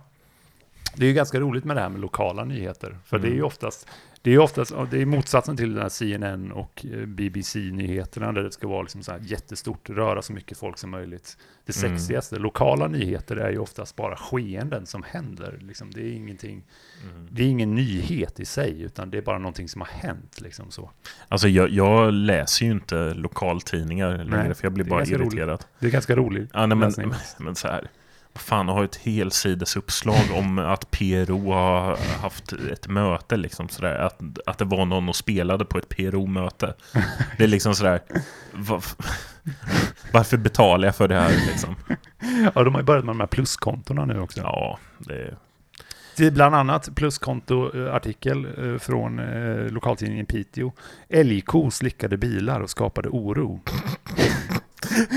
[0.97, 2.99] Det är ju ganska roligt med det här med lokala nyheter.
[3.07, 3.47] För det är ju Mm.
[3.47, 3.87] oftast,
[4.23, 8.53] det är oftast, det är motsatsen till den här CNN och eh, BBC-nyheterna där det
[8.53, 11.37] ska vara liksom så här jättestort, röra så mycket folk som möjligt.
[11.67, 11.99] Det Mm.
[11.99, 15.59] sexigaste, lokala nyheter är ju oftast bara skeenden som händer.
[15.63, 16.63] Liksom, det är ingenting,
[17.11, 17.29] Mm.
[17.31, 20.41] det är ingen nyhet i sig, utan det är bara någonting som har hänt.
[20.41, 20.91] Liksom så.
[21.29, 25.65] Alltså, jag, jag läser ju inte lokaltidningar längre, Nej, för jag blir bara irriterad.
[25.79, 26.51] Det är ganska roligt.
[26.53, 27.13] Ja, nej, men, läsning.
[27.39, 27.91] men så här.
[28.35, 33.95] Fan, har ett helsidesuppslag om att PRO har haft ett möte liksom sådär.
[33.99, 36.75] Att, att det var någon och spelade på ett PRO-möte.
[37.39, 38.01] Det är liksom sådär.
[38.53, 38.81] va-
[40.13, 41.77] varför betalar jag för det här liksom?
[42.55, 44.41] Ja, de har ju börjat med de här pluskontona nu också.
[44.41, 45.35] Ja, det,
[46.17, 50.73] Det är bland annat pluskontoartikel eh, från eh, lokaltidningen Piteå.
[51.09, 53.61] Älgko slickade bilar och skapade oro.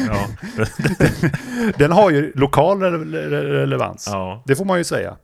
[0.08, 0.28] ja,
[1.78, 4.08] Den har ju lokal re- re- relevans.
[4.12, 4.44] ja.
[4.48, 5.16] Det får man ju säga.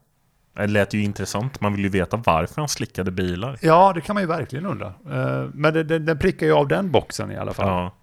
[0.58, 1.62] Det lät ju intressant.
[1.62, 3.58] Man vill ju veta varför han slickade bilar.
[3.62, 4.88] Ja, det kan man ju verkligen undra.
[4.88, 7.67] Eh, Men den prickar ju av den boxen i alla fall.
[7.67, 7.95] Ja,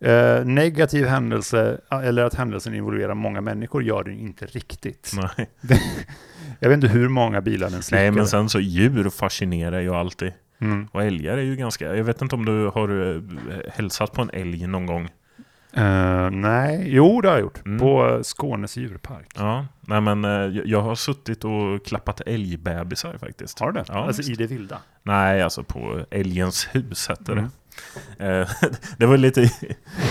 [0.00, 5.12] Eh, negativ händelse, eller att händelsen involverar många människor, gör den inte riktigt.
[5.36, 5.50] nej.
[6.60, 8.02] Jag vet inte hur många bilar den slickade.
[8.02, 10.32] nej, men sen så djur fascinerar ju alltid.
[10.60, 10.88] Mm.
[10.92, 11.96] Och älgar är ju ganska...
[11.96, 13.20] Jag vet inte om du har eh,
[13.72, 15.08] hälsat på en älg någon gång?
[15.76, 17.66] Eh, nej, jo det har jag gjort.
[17.66, 17.78] Mm.
[17.78, 19.26] På Skånes djurpark.
[19.36, 20.30] Ja, nej men eh,
[20.64, 23.58] jag- har suttit och klappat älgbebisar faktiskt.
[23.60, 23.84] Har du det?
[23.88, 24.30] Ja, alltså visst.
[24.30, 24.78] i det vilda?
[25.02, 27.48] Nej, alltså på älgens hus hette det.
[28.18, 28.42] Mm.
[28.42, 28.48] Eh,
[28.98, 29.50] Det var lite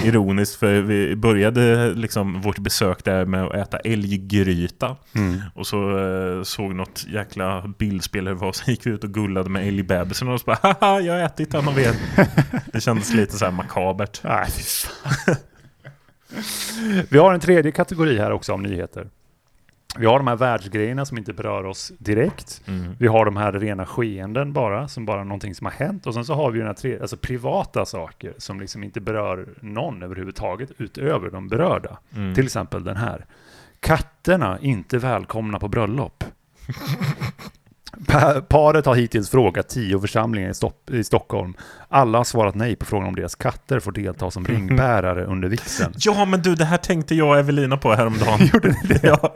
[0.03, 4.95] ironiskt för vi började liksom vårt besök där med att äta älggryta.
[5.15, 5.41] Mm.
[5.55, 5.99] Och så
[6.45, 10.27] såg något jäkla bildspel hur det var, så gick vi ut och gullade med älgbebisen
[10.27, 11.95] och så bara haha, jag har ätit en av er.
[12.73, 14.21] Det kändes lite så här makabert.
[14.23, 14.47] Nej.
[17.09, 19.09] Vi har en tredje kategori här också om nyheter.
[19.97, 22.61] Vi har de här världsgrejerna som inte berör oss direkt.
[22.67, 22.95] Mm.
[22.99, 26.07] Vi har de här rena skeenden bara, som bara någonting som har hänt.
[26.07, 29.49] Och sen så har vi den här tre, alltså privata saker som liksom inte berör
[29.59, 31.97] någon överhuvudtaget utöver de berörda.
[32.15, 32.35] Mm.
[32.35, 33.25] Till exempel den här.
[33.79, 36.23] Katterna inte välkomna på bröllop.
[38.07, 41.53] Pa- Paret har hittills frågat tio församlingar i, Stopp- i Stockholm.
[41.89, 45.93] Alla har svarat nej på frågan om deras katter får delta som ringbärare under vigseln.
[45.97, 48.39] Ja, men du, det här tänkte jag och Evelina på häromdagen.
[48.53, 48.99] Gjorde ni det?
[49.07, 49.33] Ja,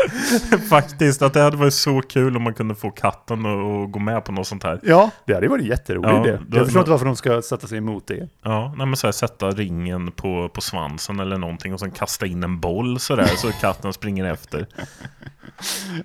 [0.70, 1.22] faktiskt.
[1.22, 4.32] Att det hade varit så kul om man kunde få katten att gå med på
[4.32, 4.80] något sånt här.
[4.84, 6.38] Ja, det hade varit en jätterolig Ja, idé.
[6.52, 8.28] Jag förstår inte varför de ska sätta sig emot det.
[8.44, 12.26] Ja, nej, men så här, sätta ringen på, på svansen eller någonting och sen kasta
[12.26, 14.68] in en boll sådär så katten springer efter.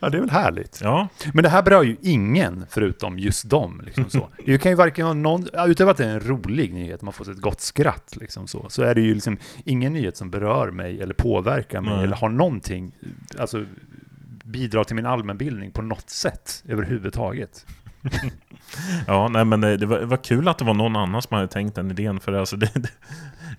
[0.00, 0.80] Ja, det är väl härligt.
[0.82, 3.82] Ja, Men det här berör ju ingen förutom just dem.
[3.84, 4.28] Liksom så.
[4.46, 7.30] Det kan ju varken vara någon, utöver att det är en rolig nyhet, man får
[7.30, 11.00] ett gott skratt, liksom så, så är det ju liksom ingen nyhet som berör mig
[11.00, 12.04] eller påverkar mig Nej.
[12.04, 12.92] eller har någonting,
[13.38, 13.64] alltså
[14.44, 17.66] bidrar till min allmänbildning på något sätt överhuvudtaget.
[19.06, 21.34] ja nej, men det, det, var, det var kul att det var någon annan som
[21.34, 22.20] hade tänkt den idén.
[22.20, 22.90] För alltså det, det,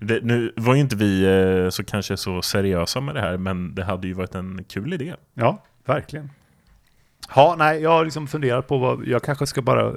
[0.00, 3.74] det, nu var ju inte vi eh, så kanske så seriösa med det här, men
[3.74, 5.14] det hade ju varit en kul idé.
[5.34, 6.30] Ja, verkligen.
[7.34, 9.94] Ja, nej, jag har liksom funderat på vad, jag kanske ska bara eh,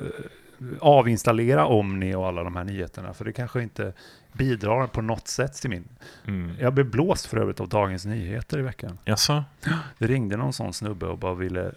[0.80, 3.94] avinstallera Omni och alla de här nyheterna, för det kanske inte
[4.34, 5.88] bidrar på något sätt till min.
[6.28, 6.56] Mm.
[6.60, 8.98] Jag blev blåst för övrigt av Dagens Nyheter i veckan.
[9.06, 9.44] Jaså?
[9.98, 11.72] Det ringde någon sån snubbe och bara ville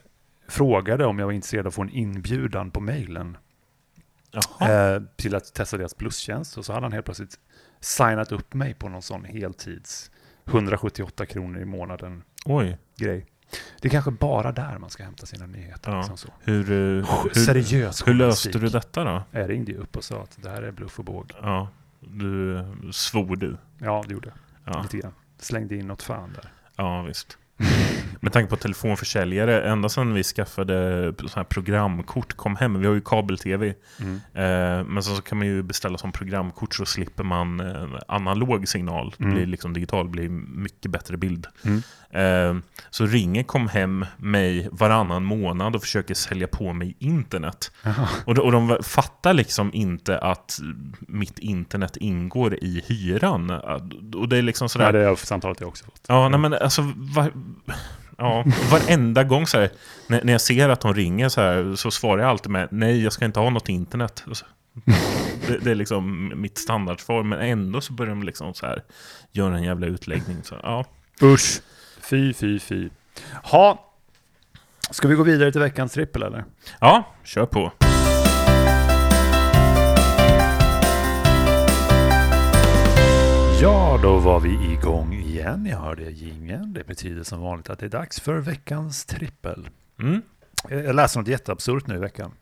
[0.48, 3.36] frågade om jag var intresserad av att få en inbjudan på mejlen
[4.60, 6.58] eh, till att testa deras plustjänst.
[6.58, 7.38] Och så hade han helt plötsligt
[7.80, 10.10] signat upp mig på någon sån heltids
[10.46, 12.78] 178 kronor i månaden Oj.
[12.96, 13.26] grej.
[13.80, 15.90] Det är kanske bara där man ska hämta sina nyheter.
[15.90, 15.98] Ja.
[15.98, 16.28] Liksom så.
[16.40, 16.76] Hur, eh,
[17.24, 19.22] hur, Seriös hur löste du detta då?
[19.30, 21.32] Jag ringde ju upp och sa att det här är bluff och båg.
[21.42, 21.68] Ja,
[22.00, 23.56] du eh, svor du.
[23.78, 24.28] Ja, det gjorde
[24.64, 24.74] jag.
[24.74, 25.12] Ja, Lite grann.
[25.38, 26.52] Slängde in något fan där.
[26.76, 27.38] ja visst.
[28.20, 30.74] Med tanke på telefonförsäljare, ända sedan vi skaffade
[31.28, 34.14] så här programkort, kom hem, vi har ju kabel-tv, Mm.
[34.34, 39.14] eh, men så kan man ju beställa som programkort så slipper man eh, analog signal.
[39.18, 39.36] Det Mm.
[39.36, 41.46] blir liksom digital, det blir mycket bättre bild.
[41.64, 41.82] Mm.
[42.12, 42.56] Eh,
[42.90, 47.72] så ringer kom hem mig varannan månad och försöker sälja på mig internet.
[48.24, 50.58] Och de, och de fattar liksom inte att
[51.00, 53.50] mitt internet ingår i hyran.
[54.14, 54.86] Och det är liksom sådär...
[54.86, 56.04] Ja, det har samtalet jag också fått.
[56.08, 56.92] Ja, nej men alltså...
[56.96, 57.32] Var,
[58.18, 59.70] ja, varenda gång så här,
[60.06, 63.02] när, när jag ser att de ringer så här, så svarar jag alltid med nej,
[63.02, 64.24] jag ska inte ha något internet.
[65.46, 68.82] Det, det är liksom mitt standardsvar, men ändå så börjar de liksom så här
[69.32, 70.36] göra en jävla utläggning.
[70.42, 70.84] Så, ja.
[71.22, 71.60] Usch.
[72.12, 72.90] Fy, fy, fy.
[73.42, 73.94] Ha.
[74.90, 76.44] Ska vi gå vidare till veckans trippel eller?
[76.80, 77.72] ja, kör på.
[83.62, 85.66] Ja, då var vi igång igen.
[85.66, 86.72] Jag hörde jingeln.
[86.72, 89.68] Det betyder som vanligt att det är dags för veckans trippel.
[90.00, 90.22] Mm.
[90.68, 92.32] Jag läste något jätteabsurt nu i veckan.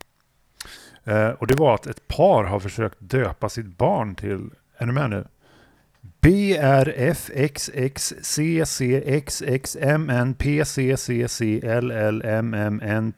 [1.04, 4.92] Eh, och det var att ett par har försökt döpa sitt barn till, är du
[4.92, 5.26] med nu?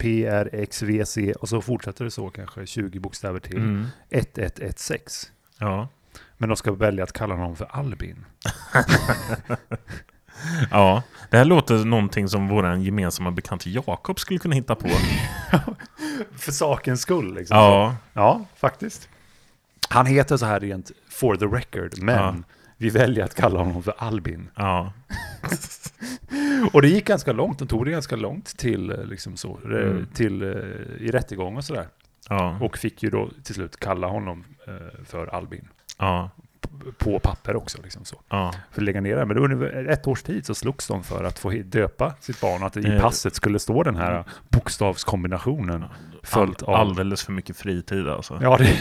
[0.03, 3.57] BRFXXCSXMNPCCCLLMMNPRXVC och så fortsätter det så kanske 20 bokstäver till.
[3.57, 3.85] Mm.
[4.09, 5.31] 1116.
[5.59, 5.87] Ja.
[6.37, 8.25] Men de ska välja att kalla honom för Albin.
[10.71, 14.89] ja, det här låter någonting som vår gemensamma bekant Jakob skulle kunna hitta på.
[16.35, 17.57] För sakens skull liksom.
[17.57, 19.09] Ja, Ja, faktiskt.
[19.89, 22.35] Han heter så här rent for the record, men Ja.
[22.83, 24.49] Vi väljer att kalla honom för Albin.
[24.55, 24.93] ja,
[26.73, 29.71] Och det gick ganska långt, de tog det ganska långt till, eh, liksom så, eh,
[29.71, 30.05] Mm.
[30.13, 30.49] till eh,
[30.99, 31.87] i rättegång och sådär.
[32.29, 34.43] ja, Och fick ju då till slut kalla honom
[35.05, 35.67] för Albin.
[35.99, 36.29] ja,
[36.97, 38.21] På papper också, liksom så.
[38.29, 38.53] ja.
[38.71, 39.25] För att lägga ner det.
[39.25, 42.77] Men under ett års tid så slogs de för att få döpa sitt barn, att
[42.77, 45.83] i passet skulle stå den här bokstavskombinationen.
[46.23, 46.75] Följt av...
[46.75, 48.39] Alldeles för mycket fritid alltså.
[48.41, 48.77] Ja, det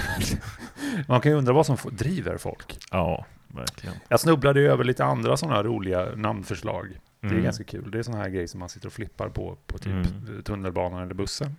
[1.09, 2.79] Man kan ju undra vad som driver folk.
[2.91, 3.97] Ja, verkligen.
[4.09, 6.89] Jag snubblade ju över lite andra sådana här roliga namnförslag.
[7.21, 7.45] Det är Mm.
[7.45, 7.91] ganska kul.
[7.91, 10.43] Det är sådana här grejer som man sitter och flippar på, på typ Mm.
[10.45, 11.57] tunnelbanan eller bussen.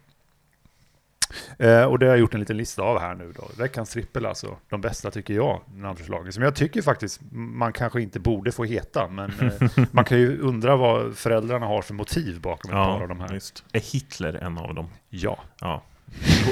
[1.59, 3.47] Eh, och det har jag gjort en liten lista av här nu då.
[3.57, 4.57] Veckans trippel alltså.
[4.69, 6.33] De bästa tycker jag, namnförslagen.
[6.33, 9.07] Som jag tycker faktiskt man kanske inte borde få heta.
[9.07, 13.01] Men eh, man kan ju undra vad föräldrarna har för motiv bakom ett par Ja,
[13.01, 13.27] av de här.
[13.27, 13.63] visst.
[13.73, 14.87] Är Hitler en av dem?
[15.09, 15.39] Ja.
[15.59, 15.83] Ja.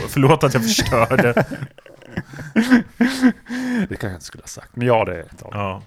[0.09, 1.45] Förlåt att jag förstörde.
[3.89, 4.75] Det kanske jag inte skulle ha sagt.
[4.75, 5.59] Men ja, det är ett av dem.
[5.61, 5.83] Ja,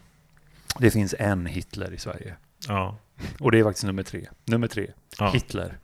[0.78, 2.34] Det finns en Hitler i Sverige.
[2.68, 2.96] ja,
[3.40, 4.26] Och det är faktiskt nummer tre.
[4.44, 4.90] Nummer tre.
[5.18, 5.30] ja.
[5.30, 5.78] Hitler.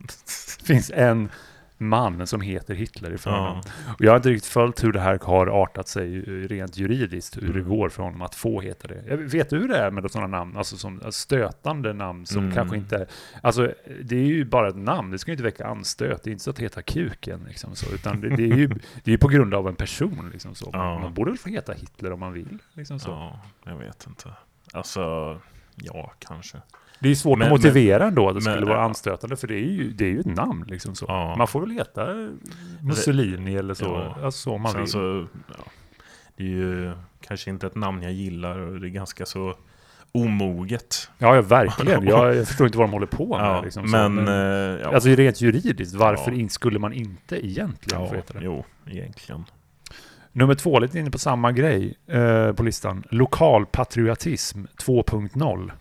[0.64, 1.28] Finns en
[1.82, 3.60] man som heter Hitler i förnamn.
[3.64, 3.92] ja.
[3.98, 7.52] Och jag har inte riktigt följt hur det här har artat sig rent juridiskt, hur
[7.52, 7.68] det Mm.
[7.68, 9.04] går för honom att få heta det.
[9.08, 12.54] Jag vet du hur det är med sådana namn, alltså som stötande namn som Mm.
[12.54, 13.06] kanske inte,
[13.42, 16.32] alltså det är ju bara ett namn, det ska ju inte väcka anstöt, det är
[16.32, 18.70] inte så att heta kuken liksom så, utan det, det är ju
[19.04, 20.70] det är på grund av en person liksom så.
[20.72, 20.98] Ja.
[20.98, 23.10] Man borde väl få heta Hitler om man vill, liksom så.
[23.10, 24.32] ja, jag vet inte.
[24.72, 25.00] Alltså,
[25.74, 26.58] ja, kanske.
[27.00, 29.54] Det är svårt Men- att motivera ändå att det men- skulle vara anstötande, för det
[29.54, 31.04] är ju, det är ju ett namn liksom så.
[31.08, 31.34] Ja.
[31.38, 32.06] Man får väl heta
[32.82, 34.24] Mussolini eller så, Ja.
[34.24, 34.90] alltså så man Sen vill.
[34.90, 35.64] så, ja,
[36.36, 39.54] det är ju kanske inte ett namn jag gillar och det är ganska så
[40.12, 41.10] omoget.
[41.18, 42.04] Ja, ja verkligen.
[42.06, 43.46] Jag, jag förstår inte vad de håller på med.
[43.46, 44.34] Ja, liksom, så, men, eh,
[44.82, 46.48] ja, Alltså rent juridiskt, varför Ja.
[46.48, 48.44] skulle man inte egentligen få ja, heta det?
[48.44, 49.44] jo, egentligen.
[50.32, 53.04] Nummer två, lite inne på samma grej eh, på listan.
[53.10, 55.72] Lokalpatriotism 2.0.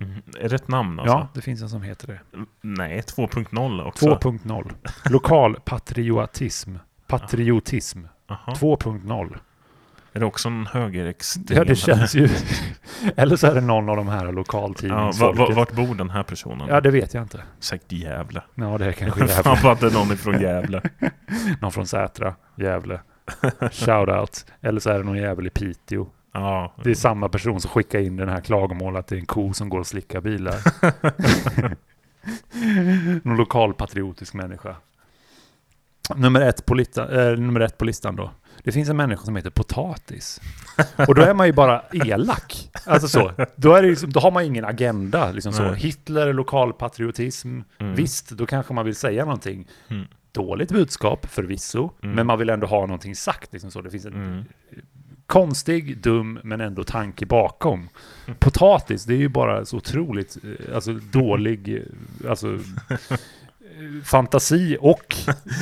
[0.00, 0.22] Mm.
[0.40, 1.14] Ett namn alltså?
[1.14, 2.20] Ja, det finns en som heter det.
[2.60, 4.06] Nej, 2.0 också.
[4.06, 4.72] 2.0.
[5.10, 6.76] Lokalpatriotism.
[7.06, 8.52] Patriotism Aha.
[8.52, 9.36] 2.0.
[10.12, 11.58] Är det också en högerextrem?
[11.58, 12.28] Ja, det känns ju...
[13.16, 15.38] Eller så är det någon av de här Ja, lokaltidningsfolket.
[15.48, 16.68] va, vart bor den här personen?
[16.68, 17.42] Ja, det vet jag inte.
[17.58, 18.42] Säkert Gävle.
[18.54, 19.62] Ja, det är kanske Fan Gävle.
[19.62, 20.82] på att det är någon ifrån Gävle.
[21.60, 23.00] Någon från Sätra, Gävle.
[23.72, 24.46] Shoutout.
[24.60, 26.06] Eller så är det någon jävel i Piteå.
[26.32, 29.26] Ja, Det är samma person som skickar in den här klagomål att det är en
[29.26, 30.56] ko som går och slickar bilar.
[33.28, 34.76] Någon lokalpatriotisk människa.
[36.16, 38.30] Nummer ett, på lista, eh, nummer ett på listan då.
[38.64, 40.40] Det finns en människa som heter Potatis.
[41.08, 42.70] Och då är man ju bara elak.
[42.86, 43.32] Alltså så.
[43.56, 45.32] Då, är liksom, då har man ingen agenda.
[45.32, 45.62] Liksom så.
[45.62, 45.76] Nej.
[45.80, 47.60] Hitler, lokalpatriotism.
[47.78, 47.94] Mm.
[47.94, 49.68] Visst, då kanske man vill säga någonting.
[49.88, 50.06] Mm.
[50.32, 52.14] Dåligt budskap förvisso, Mm.
[52.16, 53.52] men man vill ändå ha någonting sagt.
[53.52, 53.80] Liksom så.
[53.80, 54.44] Det finns en Mm.
[55.30, 57.88] Konstig, dum, men ändå tanke bakom.
[58.38, 62.54] Potatis, det är ju bara så otroligt eh, alltså, dålig eh, alltså,
[62.88, 63.18] eh,
[64.04, 65.16] fantasi och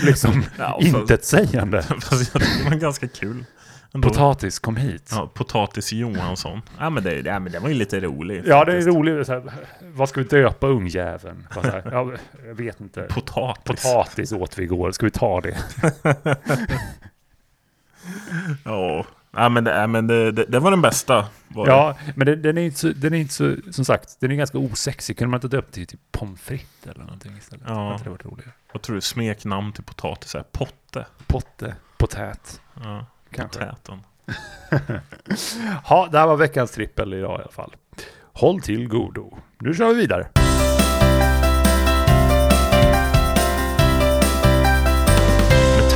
[0.04, 1.82] liksom Ja, intetsägande.
[2.00, 3.44] Fast jag tycker det var ganska kul.
[3.92, 4.08] Ändå.
[4.08, 5.08] Potatis, kom hit.
[5.10, 6.62] Ja, Potatis Johansson.
[6.78, 8.44] Ja men, det, ja, men det var ju lite roligt.
[8.46, 8.96] Ja, det är faktiskt.
[8.96, 9.26] roligt.
[9.26, 9.42] Så här,
[9.80, 11.46] vad ska vi döpa ungjäveln?
[11.64, 12.12] Ja,
[12.46, 13.02] jag vet inte.
[13.02, 13.64] Potatis.
[13.64, 15.58] Potatis åt vi igår, ska vi ta det?
[18.64, 19.06] Ja.
[19.42, 21.26] Ja men, det, ja, men det, det, det var den bästa.
[21.48, 21.66] Var.
[21.66, 24.34] Ja, men det, den är inte så, den är inte så, som sagt, den är
[24.34, 25.18] ganska osexig.
[25.18, 27.64] Kunde man inte döpt till typ pommes frites eller någonting istället?
[27.68, 27.90] Ja.
[27.92, 28.50] Hade det varit roligare?
[28.72, 29.00] Vad tror du?
[29.00, 31.06] Smeknamn till potatis är Potte.
[31.26, 33.58] Potte, potät, Ja, kanske.
[33.58, 34.00] potäten.
[35.88, 37.74] Ja, det här var veckans trippel idag i alla fall.
[38.32, 39.38] Håll till godo.
[39.58, 40.26] Nu kör vi vidare.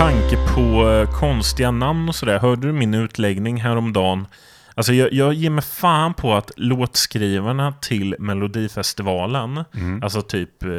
[0.03, 4.27] Tanke på eh, konstiga namn och sådär, hörde du min utläggning häromdagen?
[4.75, 10.03] Alltså jag, jag ger mig fan på att låtskrivarna till Melodifestivalen, Mm.
[10.03, 10.71] alltså typ eh,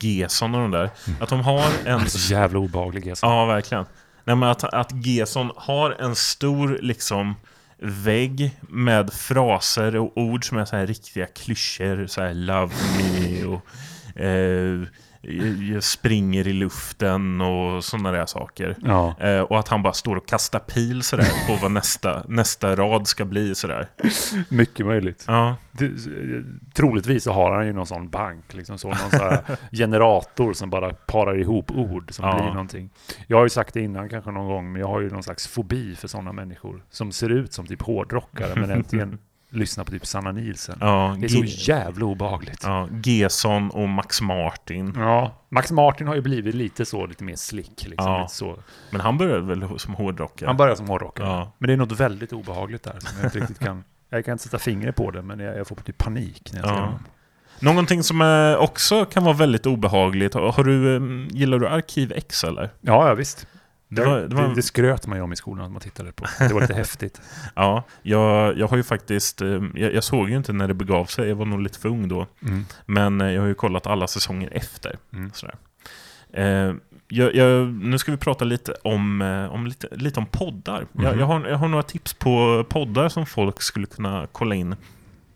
[0.00, 0.90] Gesson och de där,
[1.20, 2.10] att de har en...
[2.10, 3.26] Så jävla obehaglig alltså.
[3.26, 3.84] Ja, verkligen.
[4.24, 7.34] Nej, men att, att Gesson har en stor liksom
[7.78, 12.06] vägg med fraser och ord som är så här riktiga klyschor.
[12.06, 14.80] Så här love me och eh,
[15.80, 18.76] springer i luften och sådana där saker.
[18.82, 22.76] Ja, Eh, och att han bara står och kastar pil sådär på vad nästa, nästa
[22.76, 23.88] rad ska bli sådär.
[24.48, 25.24] mycket möjligt.
[25.28, 25.90] Ja, Det,
[26.74, 29.38] troligtvis så har han ju någon sån bank, liksom så, någon sån
[29.72, 32.34] generator som bara parar ihop ord som Ja.
[32.36, 32.90] blir någonting.
[33.26, 35.46] Jag har ju sagt det innan kanske någon gång, men jag har ju någon slags
[35.48, 39.18] fobi för sådana människor som ser ut som typ hårdrockare, men egentligen
[39.52, 40.78] lyssnar på typ Sanna Nielsen.
[40.80, 42.60] ja, Det är så Ge- jävla obehagligt.
[42.64, 44.92] ja Gesson och Max Martin.
[44.96, 47.84] Ja, Max Martin har ju blivit lite så, lite mer slick.
[47.88, 48.28] Liksom, Ja.
[48.28, 48.58] så.
[48.90, 50.46] Men han började väl som hårdrockare?
[50.46, 51.26] Han börjar som hårdrockare.
[51.26, 51.52] Ja.
[51.58, 52.96] Men det är något väldigt obehagligt där.
[53.00, 53.84] Som jag inte riktigt kan...
[54.14, 56.68] Jag kan inte sätta fingret på det, men jag, jag får typ panik när jag
[56.68, 56.80] ser Ja.
[56.80, 56.98] honom.
[57.60, 60.34] Någonting som eh, också kan vara väldigt obehagligt.
[60.34, 61.02] Har du, eh,
[61.38, 62.70] gillar du Arkiv X eller?
[62.80, 63.46] Ja, ja visst.
[63.94, 65.80] Det Det, var- det, det var- det skröt man ju om i skolan att man
[65.80, 66.26] tittade på.
[66.38, 67.20] Det var lite häftigt.
[67.54, 69.42] Ja, jag, jag har ju faktiskt...
[69.42, 71.88] eh, Jag, jag såg ju inte när det begav sig, jag var nog lite för
[71.88, 72.26] ung då.
[72.42, 72.64] Mm.
[72.86, 74.96] Men eh, jag har ju kollat alla säsonger efter.
[75.12, 75.30] Mm.
[75.34, 75.54] Sådär.
[76.32, 76.74] Eh,
[77.08, 80.86] jag, jag, nu ska vi prata lite om, eh, om, lite, lite om poddar.
[80.92, 81.18] Jag, Mhm.
[81.20, 84.76] jag, har, jag har några tips på poddar som folk skulle kunna kolla in.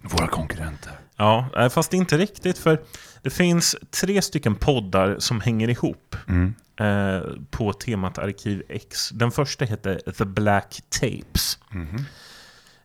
[0.02, 0.92] Våra konkurrenter.
[1.16, 2.78] Ja, eh, fast inte riktigt för
[3.22, 6.16] det finns tre stycken poddar som hänger ihop.
[6.28, 6.54] Mm.
[6.80, 9.10] Eh, på temat Arkiv X.
[9.10, 11.58] Den första heter The Black Tapes.
[11.70, 11.96] Mhm.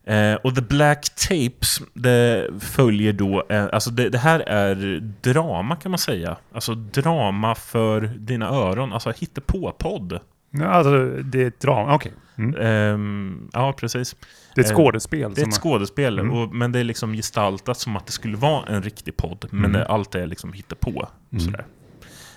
[0.04, 5.76] Eh, och The Black Tapes, det följer då, eh, alltså det, det här är drama
[5.76, 6.38] kan man säga.
[6.54, 10.20] Alltså drama för dina öron, alltså hittepå-podd.
[10.52, 11.96] Ja, alltså, det är ett drama.
[11.96, 12.12] Okej.
[12.38, 12.56] Mm.
[12.62, 14.16] Ehm, ja, precis.
[14.56, 15.34] Det är ett Eh, skådespel.
[15.34, 16.34] Det är ett skådespel, Mm.
[16.38, 19.46] och, men det är liksom gestaltat som att det skulle vara en riktig podd.
[19.52, 19.72] Men Mm.
[19.72, 21.08] det, allt är liksom hittepå.
[21.32, 21.40] Mm.
[21.46, 21.66] Sådär.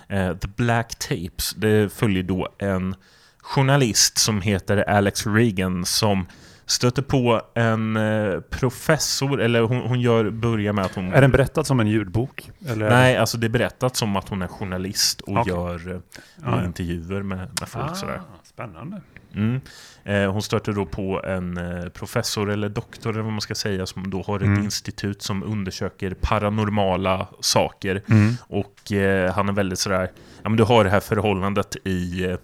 [0.09, 2.95] Eh, The Black Tapes, det följer då en
[3.41, 6.27] journalist som heter Alex Reagan som
[6.67, 11.13] stöter på en eh, professor, eller hon, hon gör, börjar med att hon...
[11.13, 12.51] Är den berättad som en ljudbok?
[12.67, 12.91] Eller?
[12.91, 15.53] Nej, alltså det är berättat som att hon är journalist och Okej.
[15.53, 16.03] gör
[16.45, 16.65] ja.
[16.65, 18.21] intervjuer med, med folk Ah, sådär.
[18.45, 19.01] Spännande.
[19.35, 19.61] Mm.
[20.05, 23.87] Eh, hon stöter då på en eh, professor eller doktor eller vad man ska säga
[23.87, 24.65] som då har ett Mm.
[24.65, 28.03] institut som undersöker paranormala saker.
[28.11, 28.35] Mm.
[28.49, 30.11] Och eh, han är väldigt sådär,
[30.43, 32.37] ja men du har det här förhållandet i eh,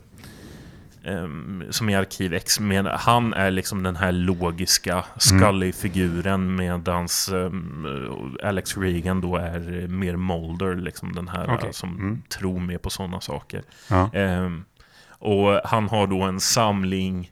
[1.70, 7.87] som i Arkiv X, med, han är liksom den här logiska Scully-figuren medans ehm,
[8.42, 12.22] Alex Reagan då är mer Mulder, liksom den här eh, som Mm.
[12.29, 13.62] tror mer på sådana saker.
[13.88, 14.11] Ja.
[15.20, 17.30] Och han har då en samling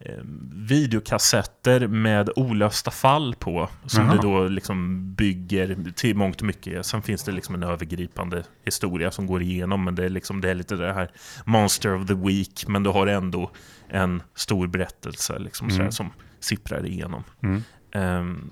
[0.00, 3.68] ehm, videokassetter med olösta fall på.
[3.86, 4.14] Som Jaha.
[4.14, 6.86] det då liksom bygger till mångt och mycket.
[6.86, 9.84] Sen finns det liksom en övergripande historia som går igenom.
[9.84, 11.10] Men det är, liksom, det är lite det här
[11.44, 12.64] Monster of the Week.
[12.68, 13.50] Men du har ändå
[13.88, 15.92] en stor berättelse liksom, sådär, Mm.
[15.92, 17.24] som sipprar igenom.
[17.42, 17.62] Mm.
[17.92, 18.50] Ehm,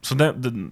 [0.00, 0.68] så det, det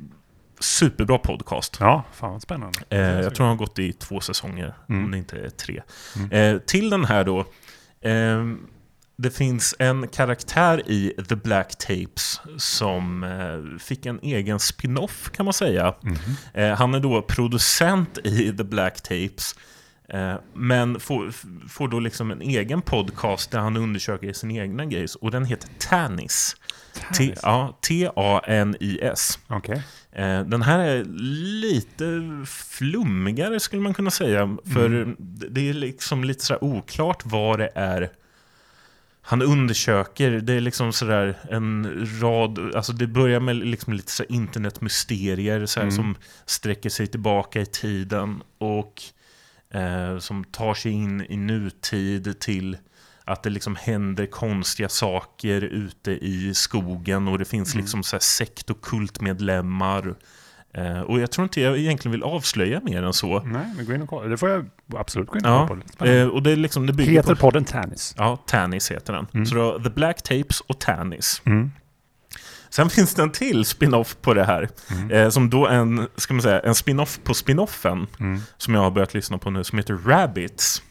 [0.61, 1.77] superbra podcast.
[1.81, 2.79] ja, fan vad spännande.
[2.91, 5.05] Eh, jag tror han har gått i två säsonger, Mm.
[5.05, 5.83] om det inte är tre.
[6.17, 6.31] Mm.
[6.55, 7.45] Eh, till den här då,
[8.03, 8.67] ehm,
[9.19, 15.45] det finns en karaktär i The Black Tapes som eh, fick en egen spin-off kan
[15.45, 15.95] man säga.
[16.03, 16.17] Mhm.
[16.55, 19.55] Eh, han är då producent i The Black Tapes.
[20.09, 21.31] Eh, men får,
[21.69, 25.15] får då liksom en egen podcast där han undersöker sin egna grejs.
[25.15, 26.57] Och den heter Tannis.
[28.17, 29.39] T-A-N-I-S.
[29.49, 29.83] Okej.
[30.17, 31.05] Eh, Den här är
[31.61, 32.05] lite
[32.47, 34.57] flummigare skulle man kunna säga.
[34.73, 35.15] För
[35.51, 38.11] det är liksom lite sådär oklart vad det är
[39.29, 40.31] han undersöker.
[40.31, 45.81] Det är liksom sådär en rad, alltså det börjar med liksom lite så internetmysterier så
[45.81, 48.43] här, som sträcker sig tillbaka i tiden.
[48.59, 49.03] Och
[49.71, 52.77] eh, som tar sig in i nutid till
[53.27, 58.21] att det liksom händer konstiga saker ute i skogen och det finns liksom så här
[58.21, 60.15] sekt och kultmedlemmar.
[60.75, 63.43] Eh, och jag tror inte jag egentligen vill avslöja mer än så.
[63.43, 64.29] Nej, men gå in och kolla.
[64.29, 64.67] Det får jag
[64.97, 66.05] absolut gå in och Ja, kolla på.
[66.05, 67.41] Eh, och det, är liksom, det bygger Heter på...
[67.41, 68.15] podden Tannis?
[68.19, 69.27] Ja, Tannis heter den.
[69.35, 69.47] Mm.
[69.47, 71.43] Så då, The Black Tapes och Tannis.
[71.45, 71.73] Mm.
[72.71, 74.69] Sen finns det en till spin-off på det här.
[74.91, 75.11] Mm.
[75.11, 78.07] Eh, som då en, ska man säga, en spin-off på spin-offen.
[78.21, 78.41] Mm.
[78.57, 80.83] Som jag har börjat lyssna på nu, som heter Rabbits.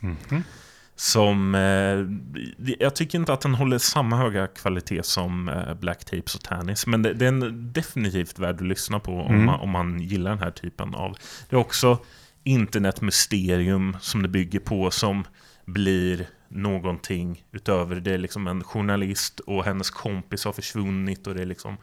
[0.98, 6.36] Som, eh, jag tycker inte att den håller samma höga kvalitet som eh, Black Tapes
[6.36, 6.88] och Tannis.
[6.88, 9.46] Men det, det är en definitivt värd att lyssna på om, Mm.
[9.46, 11.18] man, om man gillar den här typen av...
[11.50, 11.98] Det är också
[12.44, 15.24] internetmysterium som det bygger på som
[15.66, 18.12] blir någonting utöver det.
[18.14, 21.78] är liksom en journalist och hennes kompis har försvunnit och det är liksom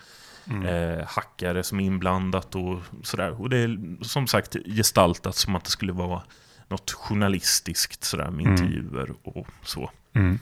[0.47, 0.67] Mm.
[0.67, 3.41] eh, hackare som är inblandat och sådär.
[3.41, 6.23] Och det är som sagt gestaltat som att det skulle vara
[6.73, 8.53] något journalistiskt sådär med Mm.
[8.53, 9.91] intervjuer och så.
[10.12, 10.39] Mm.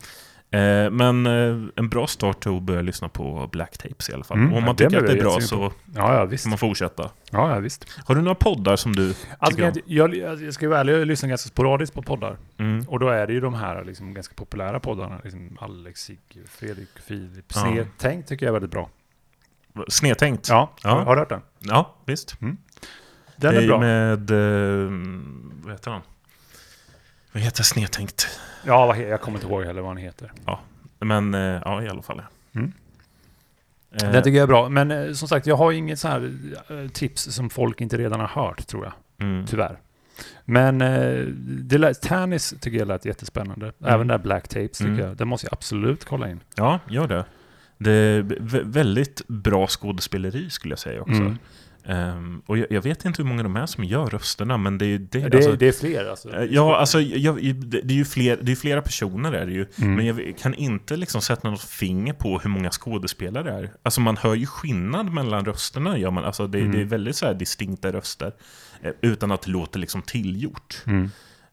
[0.53, 4.25] Eh, men eh, en bra start är att börja lyssna på Black Tapes i alla
[4.25, 4.37] fall.
[4.39, 6.51] Mm, och om ja, man det tycker att det är bra så Ja, ja, kan
[6.51, 7.11] man fortsätta.
[7.31, 7.87] Ja, ja, visst.
[8.07, 11.29] Har du några poddar som du Alltså, jag, jag, jag ska vara ärlig, jag lyssnar
[11.29, 12.37] ganska sporadiskt på poddar.
[12.59, 12.85] Mm.
[12.89, 15.21] Och då är det ju de här liksom, ganska populära poddarna.
[15.25, 17.45] Liksom Alex, Sigge, Fredrik, Filip.
[17.55, 17.61] Ja.
[17.61, 18.89] Snedtänkt tycker jag är väldigt bra.
[19.89, 20.49] Snedtänkt?
[20.49, 20.91] Ja, Ja.
[20.91, 21.43] Har, har du hört den?
[21.59, 22.37] Ja, visst.
[22.41, 22.57] Den
[23.37, 23.81] det är är bra.
[23.81, 24.31] med...
[24.31, 24.91] Eh,
[25.65, 26.01] vad heter han?
[27.33, 28.41] Vad heter Snedtänkt?
[28.67, 30.33] Ja, vad jag kommer inte ihåg heller vad han heter.
[30.99, 32.23] Men eh, ja, i alla fall.
[32.53, 32.61] ja.
[32.61, 32.73] Mm.
[34.03, 34.69] Eh, Den tycker jag är bra.
[34.69, 36.33] Men eh, som sagt, jag har inget så här
[36.71, 39.27] eh, tips som folk inte redan har hört, tror jag.
[39.29, 39.47] mm.
[39.47, 39.79] Tyvärr.
[40.45, 43.73] Men eh, det lät, Tannis tycker jag lät jättespännande.
[43.85, 45.07] Även där Black Tapes tycker Mm.
[45.07, 45.17] jag.
[45.17, 46.41] Det måste jag absolut kolla in.
[46.55, 47.25] Ja, gör det.
[47.79, 51.13] Det är vä- väldigt bra skådespeleri skulle jag säga också.
[51.21, 51.39] Mm.
[51.85, 54.87] Ehm, och jag, jag vet inte hur många de är som gör rösterna, men det
[54.87, 55.29] är det.
[55.29, 56.37] Det, alltså, det är fler alltså.
[56.37, 59.53] eh, Ja, alltså jag, det det är ju fler, det är flera personer är det
[59.53, 59.67] ju.
[59.81, 59.95] Mm.
[59.95, 63.71] Men jag kan inte liksom sätta något finger på hur många skådespelare det är.
[63.83, 65.99] Alltså man hör ju skillnad mellan rösterna.
[65.99, 66.25] Gör man.
[66.25, 66.73] Alltså det, Mm.
[66.73, 68.33] det är väldigt så här distinkta röster.
[68.83, 70.83] eh, Utan att det låter liksom tillgjort.
[70.87, 71.11] Mm.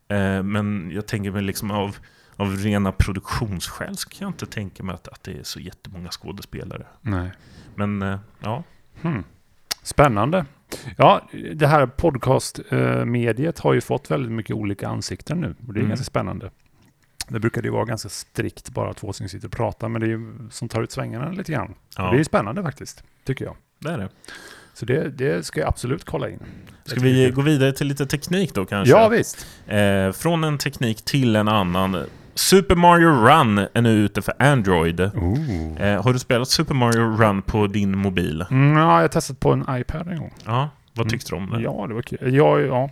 [0.09, 1.97] Eh, Men jag tänker mig liksom av,
[2.35, 6.09] av rena produktionsskäl så kan jag inte tänka mig att, att det är så jättemånga
[6.11, 6.85] skådespelare.
[7.01, 7.31] Nej.
[7.75, 8.63] Men ja,
[9.01, 9.23] Hmm.
[9.87, 10.45] Spännande.
[10.97, 15.55] Ja, det här podcastmediet har ju fått väldigt mycket olika ansikten nu.
[15.67, 15.89] Och det är Mm.
[15.89, 16.51] ganska spännande.
[17.27, 20.09] Det brukade ju vara ganska strikt, bara två som sitter och pratar, men det är
[20.09, 21.73] ju som tar ut svängarna lite grann.
[21.97, 23.55] ja Det är ju spännande faktiskt, tycker jag.
[23.79, 24.09] det är det.
[24.73, 26.39] Så det, det ska jag absolut kolla in.
[26.85, 28.91] Ska vi gå vidare till lite teknik då kanske?
[28.93, 29.47] Ja, visst.
[29.67, 32.05] Eh, från en teknik till en annan.
[32.37, 34.99] Super Mario Run är nu ute för Android.
[34.99, 35.09] Eh,
[36.03, 38.45] har du spelat Super Mario Run på din mobil?
[38.51, 40.33] Mm, ja, jag har testat på en iPad en gång.
[40.45, 41.09] Ja, vad Mm.
[41.09, 41.61] tyckte du om det?
[41.61, 42.33] Ja, det var kul.
[42.35, 42.89] Ja, ja.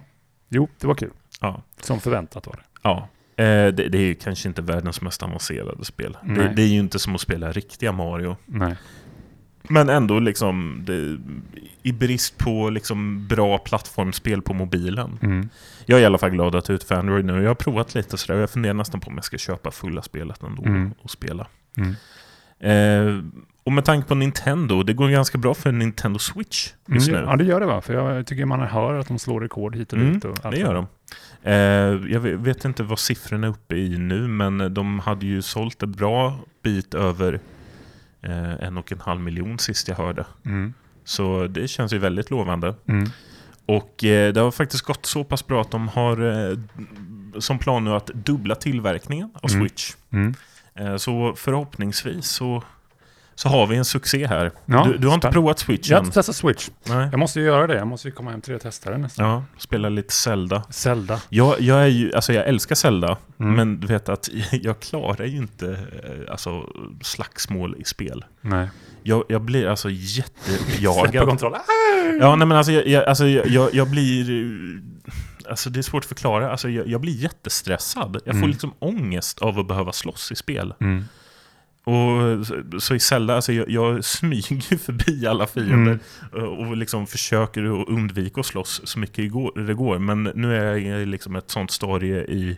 [0.50, 1.12] Jo, det var kul.
[1.42, 1.62] Ja.
[1.82, 2.64] Som förväntat var det.
[2.82, 3.08] ja.
[3.38, 6.18] Eh, det, det är ju kanske inte världens mest avancerade spel.
[6.24, 8.36] Det, det är ju inte som att spela riktiga Mario.
[8.46, 8.76] Nej.
[9.70, 11.18] Men ändå liksom, det,
[11.84, 15.20] i brist på liksom bra plattformsspel på mobilen.
[15.22, 15.50] Mm.
[15.86, 17.42] Jag är i alla fall glad att det är ute för Android nu.
[17.42, 18.40] Jag har provat lite sådär.
[18.40, 20.94] Jag funderar nästan på om jag ska köpa fulla spelet ändå Mm.
[21.02, 21.48] och spela.
[21.78, 21.96] Mm.
[22.60, 23.24] Eh,
[23.64, 27.28] och med tanke på Nintendo, det går ganska bra för Nintendo Switch just Mm, nu.
[27.30, 27.82] Ja, det gör det va?
[27.82, 30.26] För jag tycker man hör att de slår rekord hit och Mm, dit.
[30.26, 30.88] Och allt det gör de.
[31.44, 35.84] Eh, jag vet- inte vad siffrorna är uppe i nu, men de hade ju sålt
[35.84, 37.40] en bra bit över
[38.32, 40.26] en och en halv miljon sist jag hörde.
[40.46, 40.74] Mm.
[41.04, 42.76] Så det känns ju väldigt lovande.
[42.88, 43.10] Mm.
[43.66, 46.58] Och eh, det har faktiskt gått så pass bra att de har eh,
[47.40, 49.62] som plan nu att dubbla tillverkningen av Mm.
[49.62, 49.94] Switch.
[50.12, 50.34] Mm.
[50.76, 52.64] Eh, så förhoppningsvis så,
[53.36, 54.52] så har vi en succé här.
[54.66, 56.70] Ja, du, du har inte provat Switch Jag har inte testat Switch.
[56.84, 57.08] Nej.
[57.12, 57.76] Jag måste ju göra det.
[57.76, 59.26] Jag måste ju komma hem till det och testa det nästan.
[59.30, 60.64] Ja, spela lite Zelda.
[60.70, 61.22] Zelda.
[61.30, 63.56] Jag, jag, är ju, alltså jag älskar Zelda, Mm.
[63.56, 65.70] men du vet att jag klarar ju inte
[66.04, 66.70] eh, alltså,
[67.02, 68.26] slagsmål i spel.
[68.42, 68.68] Nej.
[69.04, 71.26] Jag, jag blir alltså jättejagad.
[71.28, 71.62] kontrollen.
[72.22, 74.26] Ja, nej men alltså jag, jag, alltså, jag, jag, blir...
[75.50, 76.52] Alltså det är svårt att förklara.
[76.52, 78.14] Alltså jag, jag blir jättestressad.
[78.14, 78.50] Jag får Mm.
[78.50, 80.74] liksom ångest av att behöva slåss i spel.
[80.82, 81.04] Mm.
[81.86, 86.00] Och så- så i Zelda, alltså jag, jag smyger förbi alla fiender
[86.32, 89.18] och, och liksom försöker att undvika att slåss så mycket
[89.68, 90.00] det går-.
[90.00, 92.58] Men nu är jag i liksom ett sånt stadie i,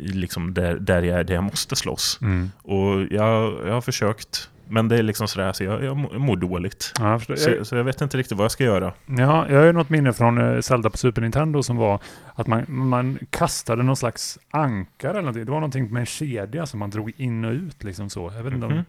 [0.00, 2.18] i liksom där, där jag är, där jag måste slåss.
[2.22, 2.50] Mm.
[2.62, 6.92] Och jag, jag har försökt, men det är liksom sådär, så jag, jag mår- dåligt.
[6.98, 7.38] Ja, jag.
[7.38, 8.92] Så, så jag vet inte riktigt vad jag ska göra.
[9.06, 12.00] Ja, jag har ju något minne från eh, Zelda på Super Nintendo som var
[12.34, 15.44] att man, man kastade någon slags ankare eller någonting.
[15.44, 18.32] Det var någonting med en kedja som man drog in och ut liksom så.
[18.36, 18.84] Jag vet inte om, Mhm.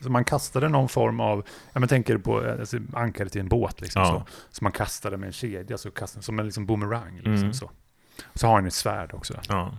[0.00, 3.48] Så man kastade någon form av, ja men tänker på eh, alltså, ankare till en
[3.48, 4.08] båt liksom Ja.
[4.08, 4.22] så.
[4.50, 7.54] Så man kastade med en kedja, så kastade, som en liksom boomerang liksom Mm.
[7.54, 7.70] så.
[8.34, 9.34] Så har han ett svärd också.
[9.48, 9.78] Ja.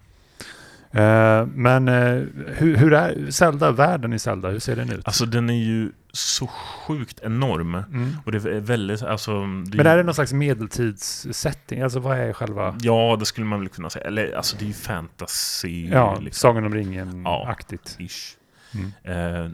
[0.95, 5.07] Eh, men eh, hur, hur är Zelda, världen i Zelda, hur ser den ut?
[5.07, 7.75] Alltså den är ju så sjukt enorm.
[7.75, 8.17] Mm.
[8.25, 9.41] Och det är väldigt, alltså...
[9.41, 11.81] Det Men är det någon slags medeltidssetting?
[11.81, 14.05] Alltså vad är själva, Ja, det skulle man väl kunna säga.
[14.05, 15.87] Eller alltså det är ju fantasy.
[15.87, 16.39] ja, liksom.
[16.39, 17.95] Sagan om ringen-aktigt?
[17.99, 18.37] Ish.
[18.73, 18.91] Mm.
[19.03, 19.51] Eh,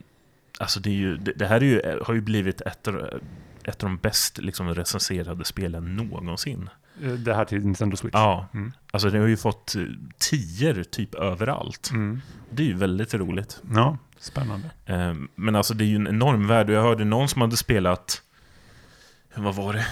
[0.60, 2.96] alltså det, är ju, det, det här är ju, har ju blivit ett av,
[3.64, 6.70] ett av de bäst liksom, recenserade spelen någonsin.
[7.02, 8.14] Eh, Det här till Nintendo Switch?
[8.14, 8.72] Ja, Mm.
[8.92, 9.82] alltså det har ju fått eh,
[10.20, 11.90] tior typ överallt.
[11.94, 12.22] Mm.
[12.52, 13.62] Det är ju väldigt roligt.
[13.76, 14.70] Ja, spännande.
[14.86, 17.58] Eh, men alltså det är ju en enorm värld och jag hörde någon som hade
[17.58, 18.22] spelat,
[19.36, 19.86] vad var det?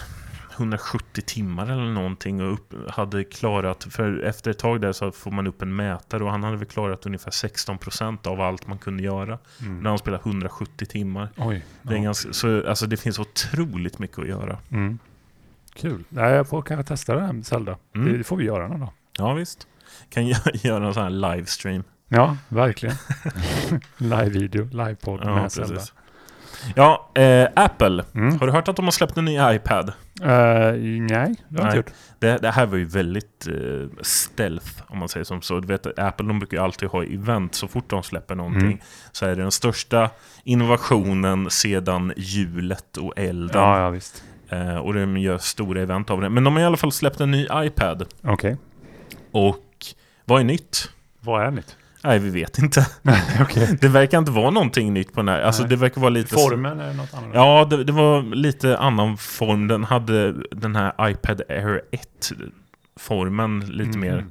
[0.58, 5.32] 170 timmar eller någonting och upp, hade klarat, för efter ett tag där så får
[5.32, 9.04] man upp en mätare och han hade väl klarat ungefär 16% av allt man kunde
[9.04, 9.80] göra Mm.
[9.80, 11.30] när han spelade 170 timmar.
[11.38, 11.66] Oj.
[11.82, 12.04] Det, är ja.
[12.04, 14.58] ganska, så, alltså det finns otroligt mycket att göra.
[14.70, 15.00] Mm.
[15.80, 16.04] Kul.
[16.10, 17.78] Nej, jag får kanske testa det här Zelda.
[17.96, 18.18] Mm.
[18.18, 18.90] Det får vi göra någon dag.
[19.18, 19.68] Ja visst.
[20.10, 21.84] Kan gö- göra en sån här livestream.
[22.08, 22.96] Ja, verkligen.
[23.98, 25.74] Live-video, live-podd Ja, med Zelda.
[25.74, 25.94] precis.
[26.76, 28.04] Ja, eh, Apple.
[28.16, 28.40] Mm.
[28.40, 29.90] Har du hört att de har släppt en ny iPad?
[30.22, 31.64] Eh, nej, det har jag Nej.
[31.66, 31.92] inte gjort.
[32.20, 35.60] Det, det här var ju väldigt eh, stealth, om man säger som så.
[35.60, 38.62] Du vet, Apple de brukar ju alltid ha event så fort de släpper någonting.
[38.66, 38.80] Mm.
[39.12, 40.10] Så är det den största
[40.44, 43.62] innovationen sedan hjulet och elden.
[43.62, 44.24] Ja, ja visst.
[44.50, 46.30] Eh, och de gör stora event av det.
[46.30, 48.06] Men de har i alla fall släppt en ny iPad.
[48.24, 48.58] Okej.
[49.32, 49.66] Och
[50.26, 50.92] vad är nytt?
[51.20, 51.76] Vad är nytt?
[52.04, 52.88] Nej, vi vet inte.
[53.42, 53.78] Okej.
[53.82, 55.42] Det verkar inte vara någonting nytt på den här.
[55.42, 55.70] Alltså Nej.
[55.70, 56.34] det verkar vara lite...
[56.36, 57.30] Formen är något annat?
[57.34, 59.68] Ja, det, det var lite annan form.
[59.68, 61.82] Den hade den här iPad Air
[62.98, 64.02] 1-formen lite Mhm.
[64.02, 64.26] mer.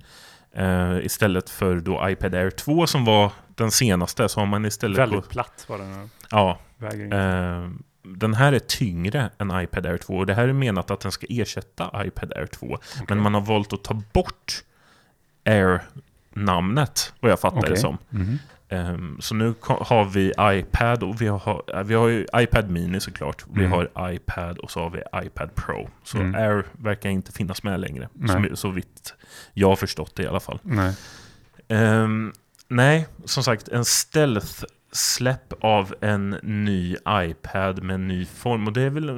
[0.53, 4.99] Eh, istället för då iPad Air 2 som var den senaste så har man istället...
[4.99, 6.11] Väldigt På, platt var den.
[6.31, 7.69] ja, eh,
[8.17, 11.13] den här är tyngre än iPad Air 2 och det här är menat att den
[11.13, 12.67] ska ersätta iPad Air 2.
[12.67, 12.81] Okej.
[13.09, 14.63] Men man har valt att ta bort
[15.45, 17.77] Air-namnet, vad jag fattar det Okej.
[17.77, 17.99] som.
[18.09, 18.39] Mhm.
[18.71, 23.45] Ehm, så nu har vi iPad och vi har, vi har ju iPad Mini såklart.
[23.53, 23.73] Vi Mm.
[23.73, 25.89] har iPad och så har vi iPad Pro.
[26.05, 26.35] Så Mm.
[26.35, 28.09] Air verkar inte finnas med längre.
[28.29, 29.15] Som, så vitt
[29.55, 30.59] jag har förstått det i alla fall.
[30.63, 30.95] Nej.
[31.69, 32.33] Ehm,
[32.69, 38.67] nej, som sagt en stealth släpp av en ny iPad med en ny form.
[38.67, 39.11] Och det är väl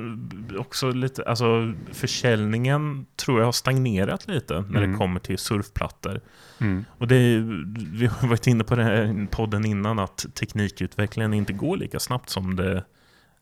[0.59, 4.93] också lite, alltså försäljningen tror jag har stagnerat lite när Mm.
[4.93, 6.21] det kommer till surfplattor.
[6.59, 6.85] Mm.
[6.99, 7.64] Och det är,
[7.99, 12.31] vi har varit inne på den här podden innan att teknikutvecklingen inte går lika snabbt
[12.31, 12.85] som det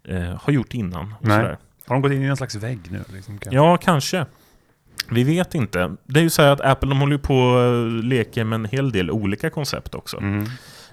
[0.04, 1.14] eh, har gjort innan.
[1.86, 3.04] Har de gått in i någon slags vägg nu?
[3.12, 4.26] Liksom, kan- Ja, kanske.
[5.10, 5.96] Vi vet inte.
[6.06, 8.92] Det är ju så här att Apple de håller på och leker med en hel
[8.92, 10.16] del olika koncept också.
[10.16, 10.44] Mm.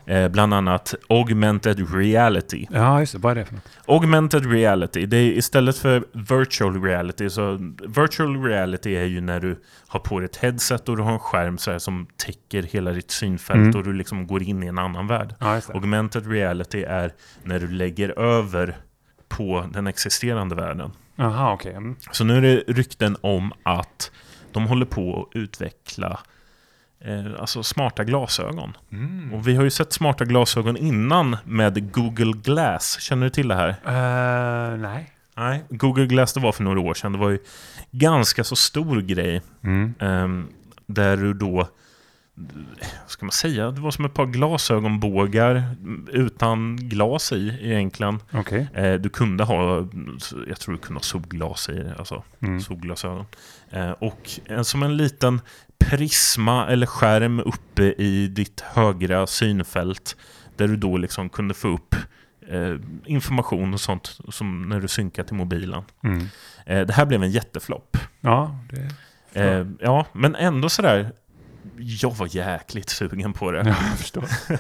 [0.08, 2.68] Eh, bland annat augmented reality.
[2.70, 3.20] Ja, just det.
[3.20, 3.64] Vad är det för något?
[3.88, 9.62] Augmented reality, det är istället för virtual reality, så virtual reality är ju när du
[9.88, 12.92] har på dig ett headset och du har en skärm så här som täcker hela
[12.92, 13.76] ditt synfält Mm.
[13.76, 15.36] och du liksom går in i en annan värld.
[15.40, 15.62] Ja.
[15.74, 18.78] Augmented reality är när du lägger över
[19.28, 20.92] på den existerande världen.
[21.16, 21.74] Jaha, okej.
[21.74, 21.96] Mm.
[22.12, 24.12] Så nu är det rykten om att
[24.52, 26.20] de håller på att utveckla
[27.06, 28.78] eh, alltså smarta glasögon.
[28.92, 29.34] Mm.
[29.34, 32.98] Och vi har ju sett smarta glasögon innan med Google Glass.
[33.02, 33.70] Känner du till det här?
[33.70, 35.12] Eh, nej.
[35.38, 37.12] Nej, Google Glass det var för några år sedan.
[37.12, 37.40] Det var ju
[37.92, 39.42] ganska så stor grej.
[39.64, 39.94] Mm.
[40.00, 40.48] ehm,
[40.88, 41.68] där du då,
[42.36, 42.48] vad
[43.08, 45.64] ska man säga, det var som ett par glasögonbågar
[46.12, 48.20] utan glas i egentligen.
[48.34, 48.68] Okej.
[48.74, 49.88] Eh, du kunde ha,
[50.48, 52.62] jag tror du kunde ha solglas i, alltså Mm.
[52.62, 53.26] solglasögon.
[53.70, 55.42] Eh, och en, som en liten
[55.90, 60.16] prisma eller skärm uppe i ditt högra synfält.
[60.56, 61.96] Där du då liksom kunde få upp
[62.48, 62.76] eh,
[63.06, 65.84] information och sånt som när du synkar till mobilen.
[66.04, 66.28] Mm.
[66.66, 67.98] Eh, det här blev en jätteflopp.
[68.22, 68.90] Ja, det...
[69.42, 71.12] Eh, ja, men ändå sådär.
[71.78, 73.58] Jag var jäkligt sugen på det.
[73.58, 74.24] Ja, jag förstår.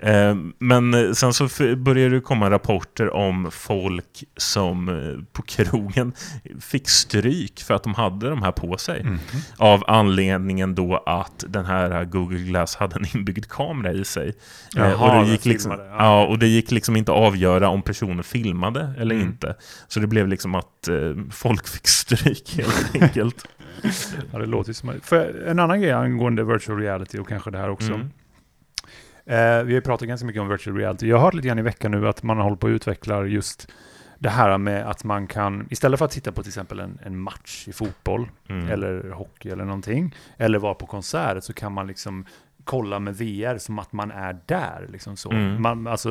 [0.00, 6.12] Eh, Men sen så började det komma rapporter om folk som eh, på krogen
[6.60, 9.04] fick stryk för att de hade de här på sig.
[9.04, 9.18] Mhm.
[9.56, 14.28] Av anledningen då att den här Google Glass hade en inbyggd kamera i sig.
[14.28, 15.96] Eh, Jaha, och, det gick liksom, filmade, ja.
[16.04, 16.26] ja.
[16.26, 19.28] och det gick liksom inte att avgöra om personen filmade eller Mm.
[19.28, 19.54] inte.
[19.88, 20.94] Så det blev liksom att eh,
[21.30, 23.44] folk fick stryk helt enkelt.
[24.32, 24.92] Ja, det låter som...
[25.02, 27.92] För en annan grej angående virtual reality och kanske det här också.
[27.92, 28.08] Mm.
[29.26, 31.08] Eh, vi har pratat ganska mycket om virtual reality.
[31.08, 33.24] Jag har hört lite grann i veckan nu att man har hållit på att utveckla
[33.24, 33.68] just
[34.18, 37.18] det här med att man kan, istället för att titta på till exempel en, en
[37.18, 38.68] match i fotboll Mm.
[38.68, 42.24] eller hockey eller någonting, eller vara på konsert, så kan man liksom
[42.64, 44.86] kolla med VR som att man är där.
[44.92, 45.30] Liksom så.
[45.32, 45.62] Mm.
[45.62, 46.08] Man, alltså,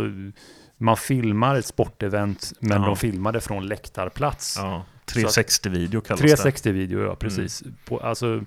[0.78, 2.88] man filmar ett sportevent, men Ja.
[2.88, 4.55] de filmar det från läktarplats.
[4.57, 6.49] Ja, 360-video kallas det.
[6.49, 7.64] 360-video, ja precis.
[7.86, 8.43] På, alltså,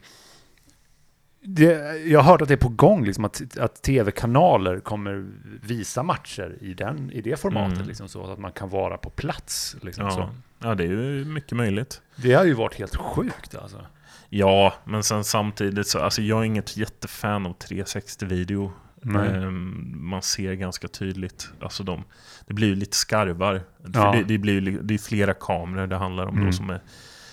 [1.42, 5.30] det, jag har hört att det är på gång, liksom, att, att tv-kanaler kommer
[5.62, 7.88] visa matcher i, den, i det formatet, Mm.
[7.88, 9.76] liksom, så att man kan vara på plats.
[9.82, 10.18] Liksom, så.
[10.18, 10.30] Ja.
[10.68, 12.00] ja, det är ju mycket möjligt.
[12.16, 13.86] Det har ju varit helt sjukt alltså.
[14.28, 18.72] Ja, men sen samtidigt så, alltså jag är inget jättefan av 360-video.
[19.06, 22.04] Ehm, man ser ganska tydligt, alltså de,
[22.46, 23.62] det blir ju lite skarvar.
[23.84, 23.90] Ja.
[23.92, 26.46] För det, det blir det är flera kameror det handlar om Mm.
[26.46, 26.80] då som är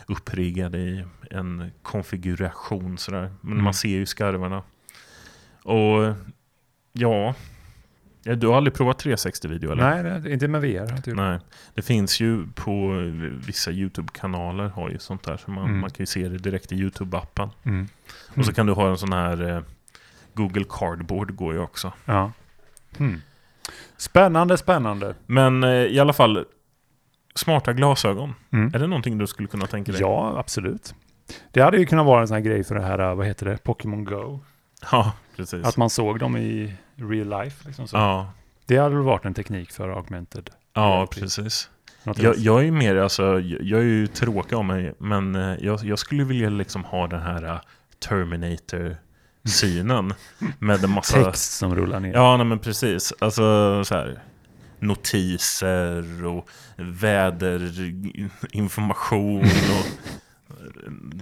[0.08, 3.34] uppriggade i en konfiguration sådär.
[3.42, 3.64] Men Mm.
[3.64, 4.64] man ser ju skarvarna.
[5.64, 6.14] Och
[6.94, 7.36] ja,
[8.24, 10.04] du har aldrig provat 360-video eller?
[10.04, 11.02] Nej, inte med VR.
[11.02, 11.16] Typ.
[11.16, 11.40] Nej,
[11.74, 12.94] det finns ju på
[13.48, 15.38] vissa YouTube-kanaler har ju sånt där.
[15.38, 15.80] Så man, Mm.
[15.80, 17.50] man kan ju se det direkt i YouTube-appen.
[17.64, 17.88] Mm.
[18.36, 19.62] Och så kan du ha en sån här eh,
[20.38, 21.94] Google Cardboard går ju också.
[22.06, 22.32] Ja.
[22.98, 23.22] Hmm.
[23.98, 25.16] Spännande, spännande.
[25.26, 26.46] Men eh, i alla fall,
[27.36, 28.34] smarta glasögon.
[28.52, 28.72] Mm.
[28.74, 30.02] Är det någonting du skulle kunna tänka dig?
[30.02, 30.96] Ja, absolut.
[31.52, 33.64] Det hade ju kunnat vara en sån här grej för det här, vad heter det,
[33.64, 34.40] Pokémon Go.
[34.92, 35.66] Ja, precis.
[35.66, 37.68] Att man såg dem i real life.
[37.68, 37.98] Liksom så.
[37.98, 38.32] Ja,
[38.66, 40.50] Det hade väl varit en teknik för augmented.
[40.74, 41.70] ja precis.
[42.16, 46.00] Jag, jag är mer, alltså, jag är ju tråkig av mig, men eh, jag, jag
[46.00, 47.60] skulle vilja liksom ha den här eh,
[49.48, 50.14] Terminator-synen.
[50.60, 51.24] med en massa...
[51.24, 52.14] Text som rullar ner.
[52.14, 53.14] Ja, nej, men precis.
[53.20, 53.42] Alltså
[53.86, 54.20] så här
[54.80, 59.86] notiser och väderinformation och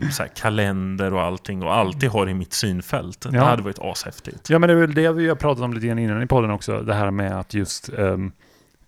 [0.04, 3.22] eh, så kalender och allting och alltid har i mitt synfält.
[3.32, 3.44] Det Ja.
[3.44, 4.50] hade varit ashäftigt.
[4.50, 6.52] Ja, men det är väl det vi har pratat om lite grann innan i podden
[6.52, 6.82] också.
[6.82, 7.90] Det här med att just...
[7.90, 8.32] ehm,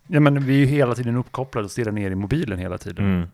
[0.07, 3.05] ja, men vi är ju hela tiden uppkopplade och stirrar ner i mobilen hela tiden.
[3.05, 3.27] Mm.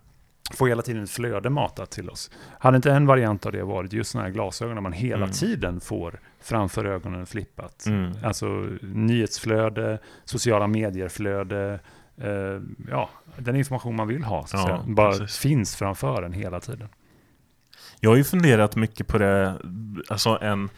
[0.51, 2.31] Får hela tiden ett flöde matat till oss.
[2.59, 5.31] Hade inte en variant av det varit just sådana här glasögon där man hela Mm.
[5.31, 7.85] tiden får framför ögonen flippat?
[7.85, 8.11] Mm.
[8.23, 8.45] Alltså
[8.81, 11.79] nyhetsflöde, sociala medier-flöde,
[12.17, 15.37] eh, ja, den information man vill ha så Ja, säga, bara precis.
[15.37, 16.89] finns framför en hela tiden.
[17.99, 19.59] Jag har ju funderat mycket på det,
[20.09, 20.69] alltså en,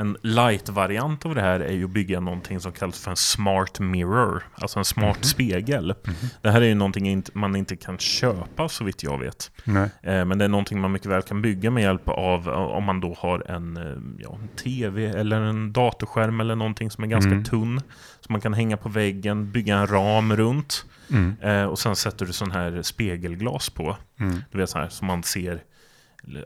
[0.00, 3.80] en light-variant av det här är ju att bygga någonting som kallas för en smart
[3.80, 5.22] mirror, alltså en smart Mhm.
[5.22, 5.94] spegel.
[6.42, 9.50] Det här är ju någonting man inte kan köpa så vitt jag vet.
[9.64, 9.90] Nej.
[10.02, 12.84] Eh, Men det är någonting man mycket väl kan bygga med hjälp av eh, om
[12.84, 17.08] man då har en, eh, ja, en TV eller en datorskärm eller någonting som är
[17.08, 17.44] ganska Mm.
[17.44, 17.80] tunn.
[18.20, 20.84] Som man kan hänga på väggen, bygga en ram runt.
[21.10, 21.68] Mm.
[21.70, 23.96] Och sen sätter du sån här spegelglas på.
[24.20, 24.42] Mm.
[24.50, 25.62] Du vet så här som man ser,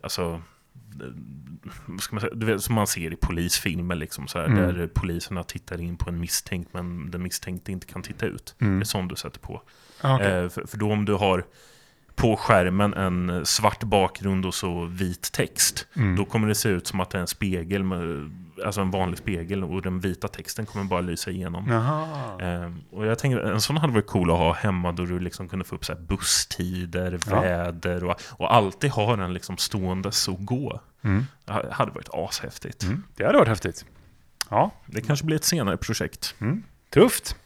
[0.03, 0.43] alltså,
[2.01, 4.75] ska man säga, vet, som man ser i polisfilmer liksom så här, Mm.
[4.77, 8.55] där poliserna tittar in på en misstänkt men den misstänkte inte kan titta ut.
[8.61, 8.79] Mm.
[8.79, 9.63] Det är sån du sätter på.
[10.01, 10.27] Ah, okej.
[10.33, 11.45] Eh, för, för då om du har
[12.17, 15.87] på skärmen en svart bakgrund och så vit text.
[15.97, 16.17] Mm.
[16.17, 18.31] Då kommer det se ut som att det är en spegel, med,
[18.65, 21.69] alltså en vanlig spegel och den vita texten kommer bara lysa igenom.
[21.69, 22.05] Jaha.
[22.65, 25.49] Eh, och jag tänker, en sån hade varit cool att ha hemma då du liksom
[25.49, 27.41] kunde få upp så här busstider, Ja.
[27.41, 30.81] väder och, och alltid ha den liksom ståendes och gå.
[31.03, 31.27] Mm.
[31.45, 32.83] Det ha- hade varit ashäftigt.
[32.83, 33.03] Mm.
[33.17, 33.85] Det hade varit häftigt.
[34.51, 36.35] Ja, Det kanske blir ett senare projekt.
[36.41, 36.63] mm.
[36.91, 37.37] tufft.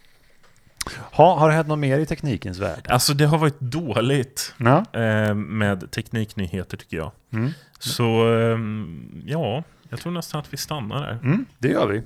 [1.13, 2.87] Ha, har det hänt något mer i teknikens värld?
[2.89, 4.85] Alltså det har varit dåligt Ja.
[5.01, 7.11] eh, med tekniknyheter tycker jag.
[7.33, 7.51] Mm.
[7.79, 11.19] Så ehm, ja, jag tror nästan att vi stannar där.
[11.23, 12.03] Mm, det gör vi.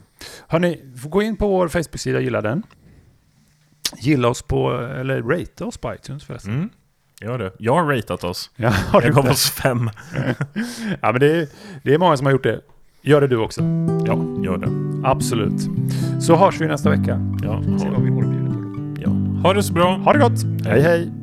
[0.49, 2.63] Hörni, gå in på vår Facebook-sida och gilla den.
[3.99, 6.55] Gilla oss på, eller rate oss på iTunes förresten.
[6.55, 6.69] Mm,
[7.21, 7.53] gör det.
[7.59, 8.51] Jag har ratat oss.
[8.57, 9.91] Ja, har Jag gav oss fem.
[11.01, 11.49] ja men det är,
[11.83, 12.61] det är många som har gjort det.
[13.05, 13.61] Gör det du också.
[14.07, 14.69] Ja, gör det.
[15.09, 15.61] Absolut.
[16.21, 17.21] Så hörs vi nästa vecka.
[17.43, 17.63] Ja,
[19.43, 19.97] ha det så bra.
[20.05, 20.67] Ha det gott!
[20.67, 21.22] Hej hej!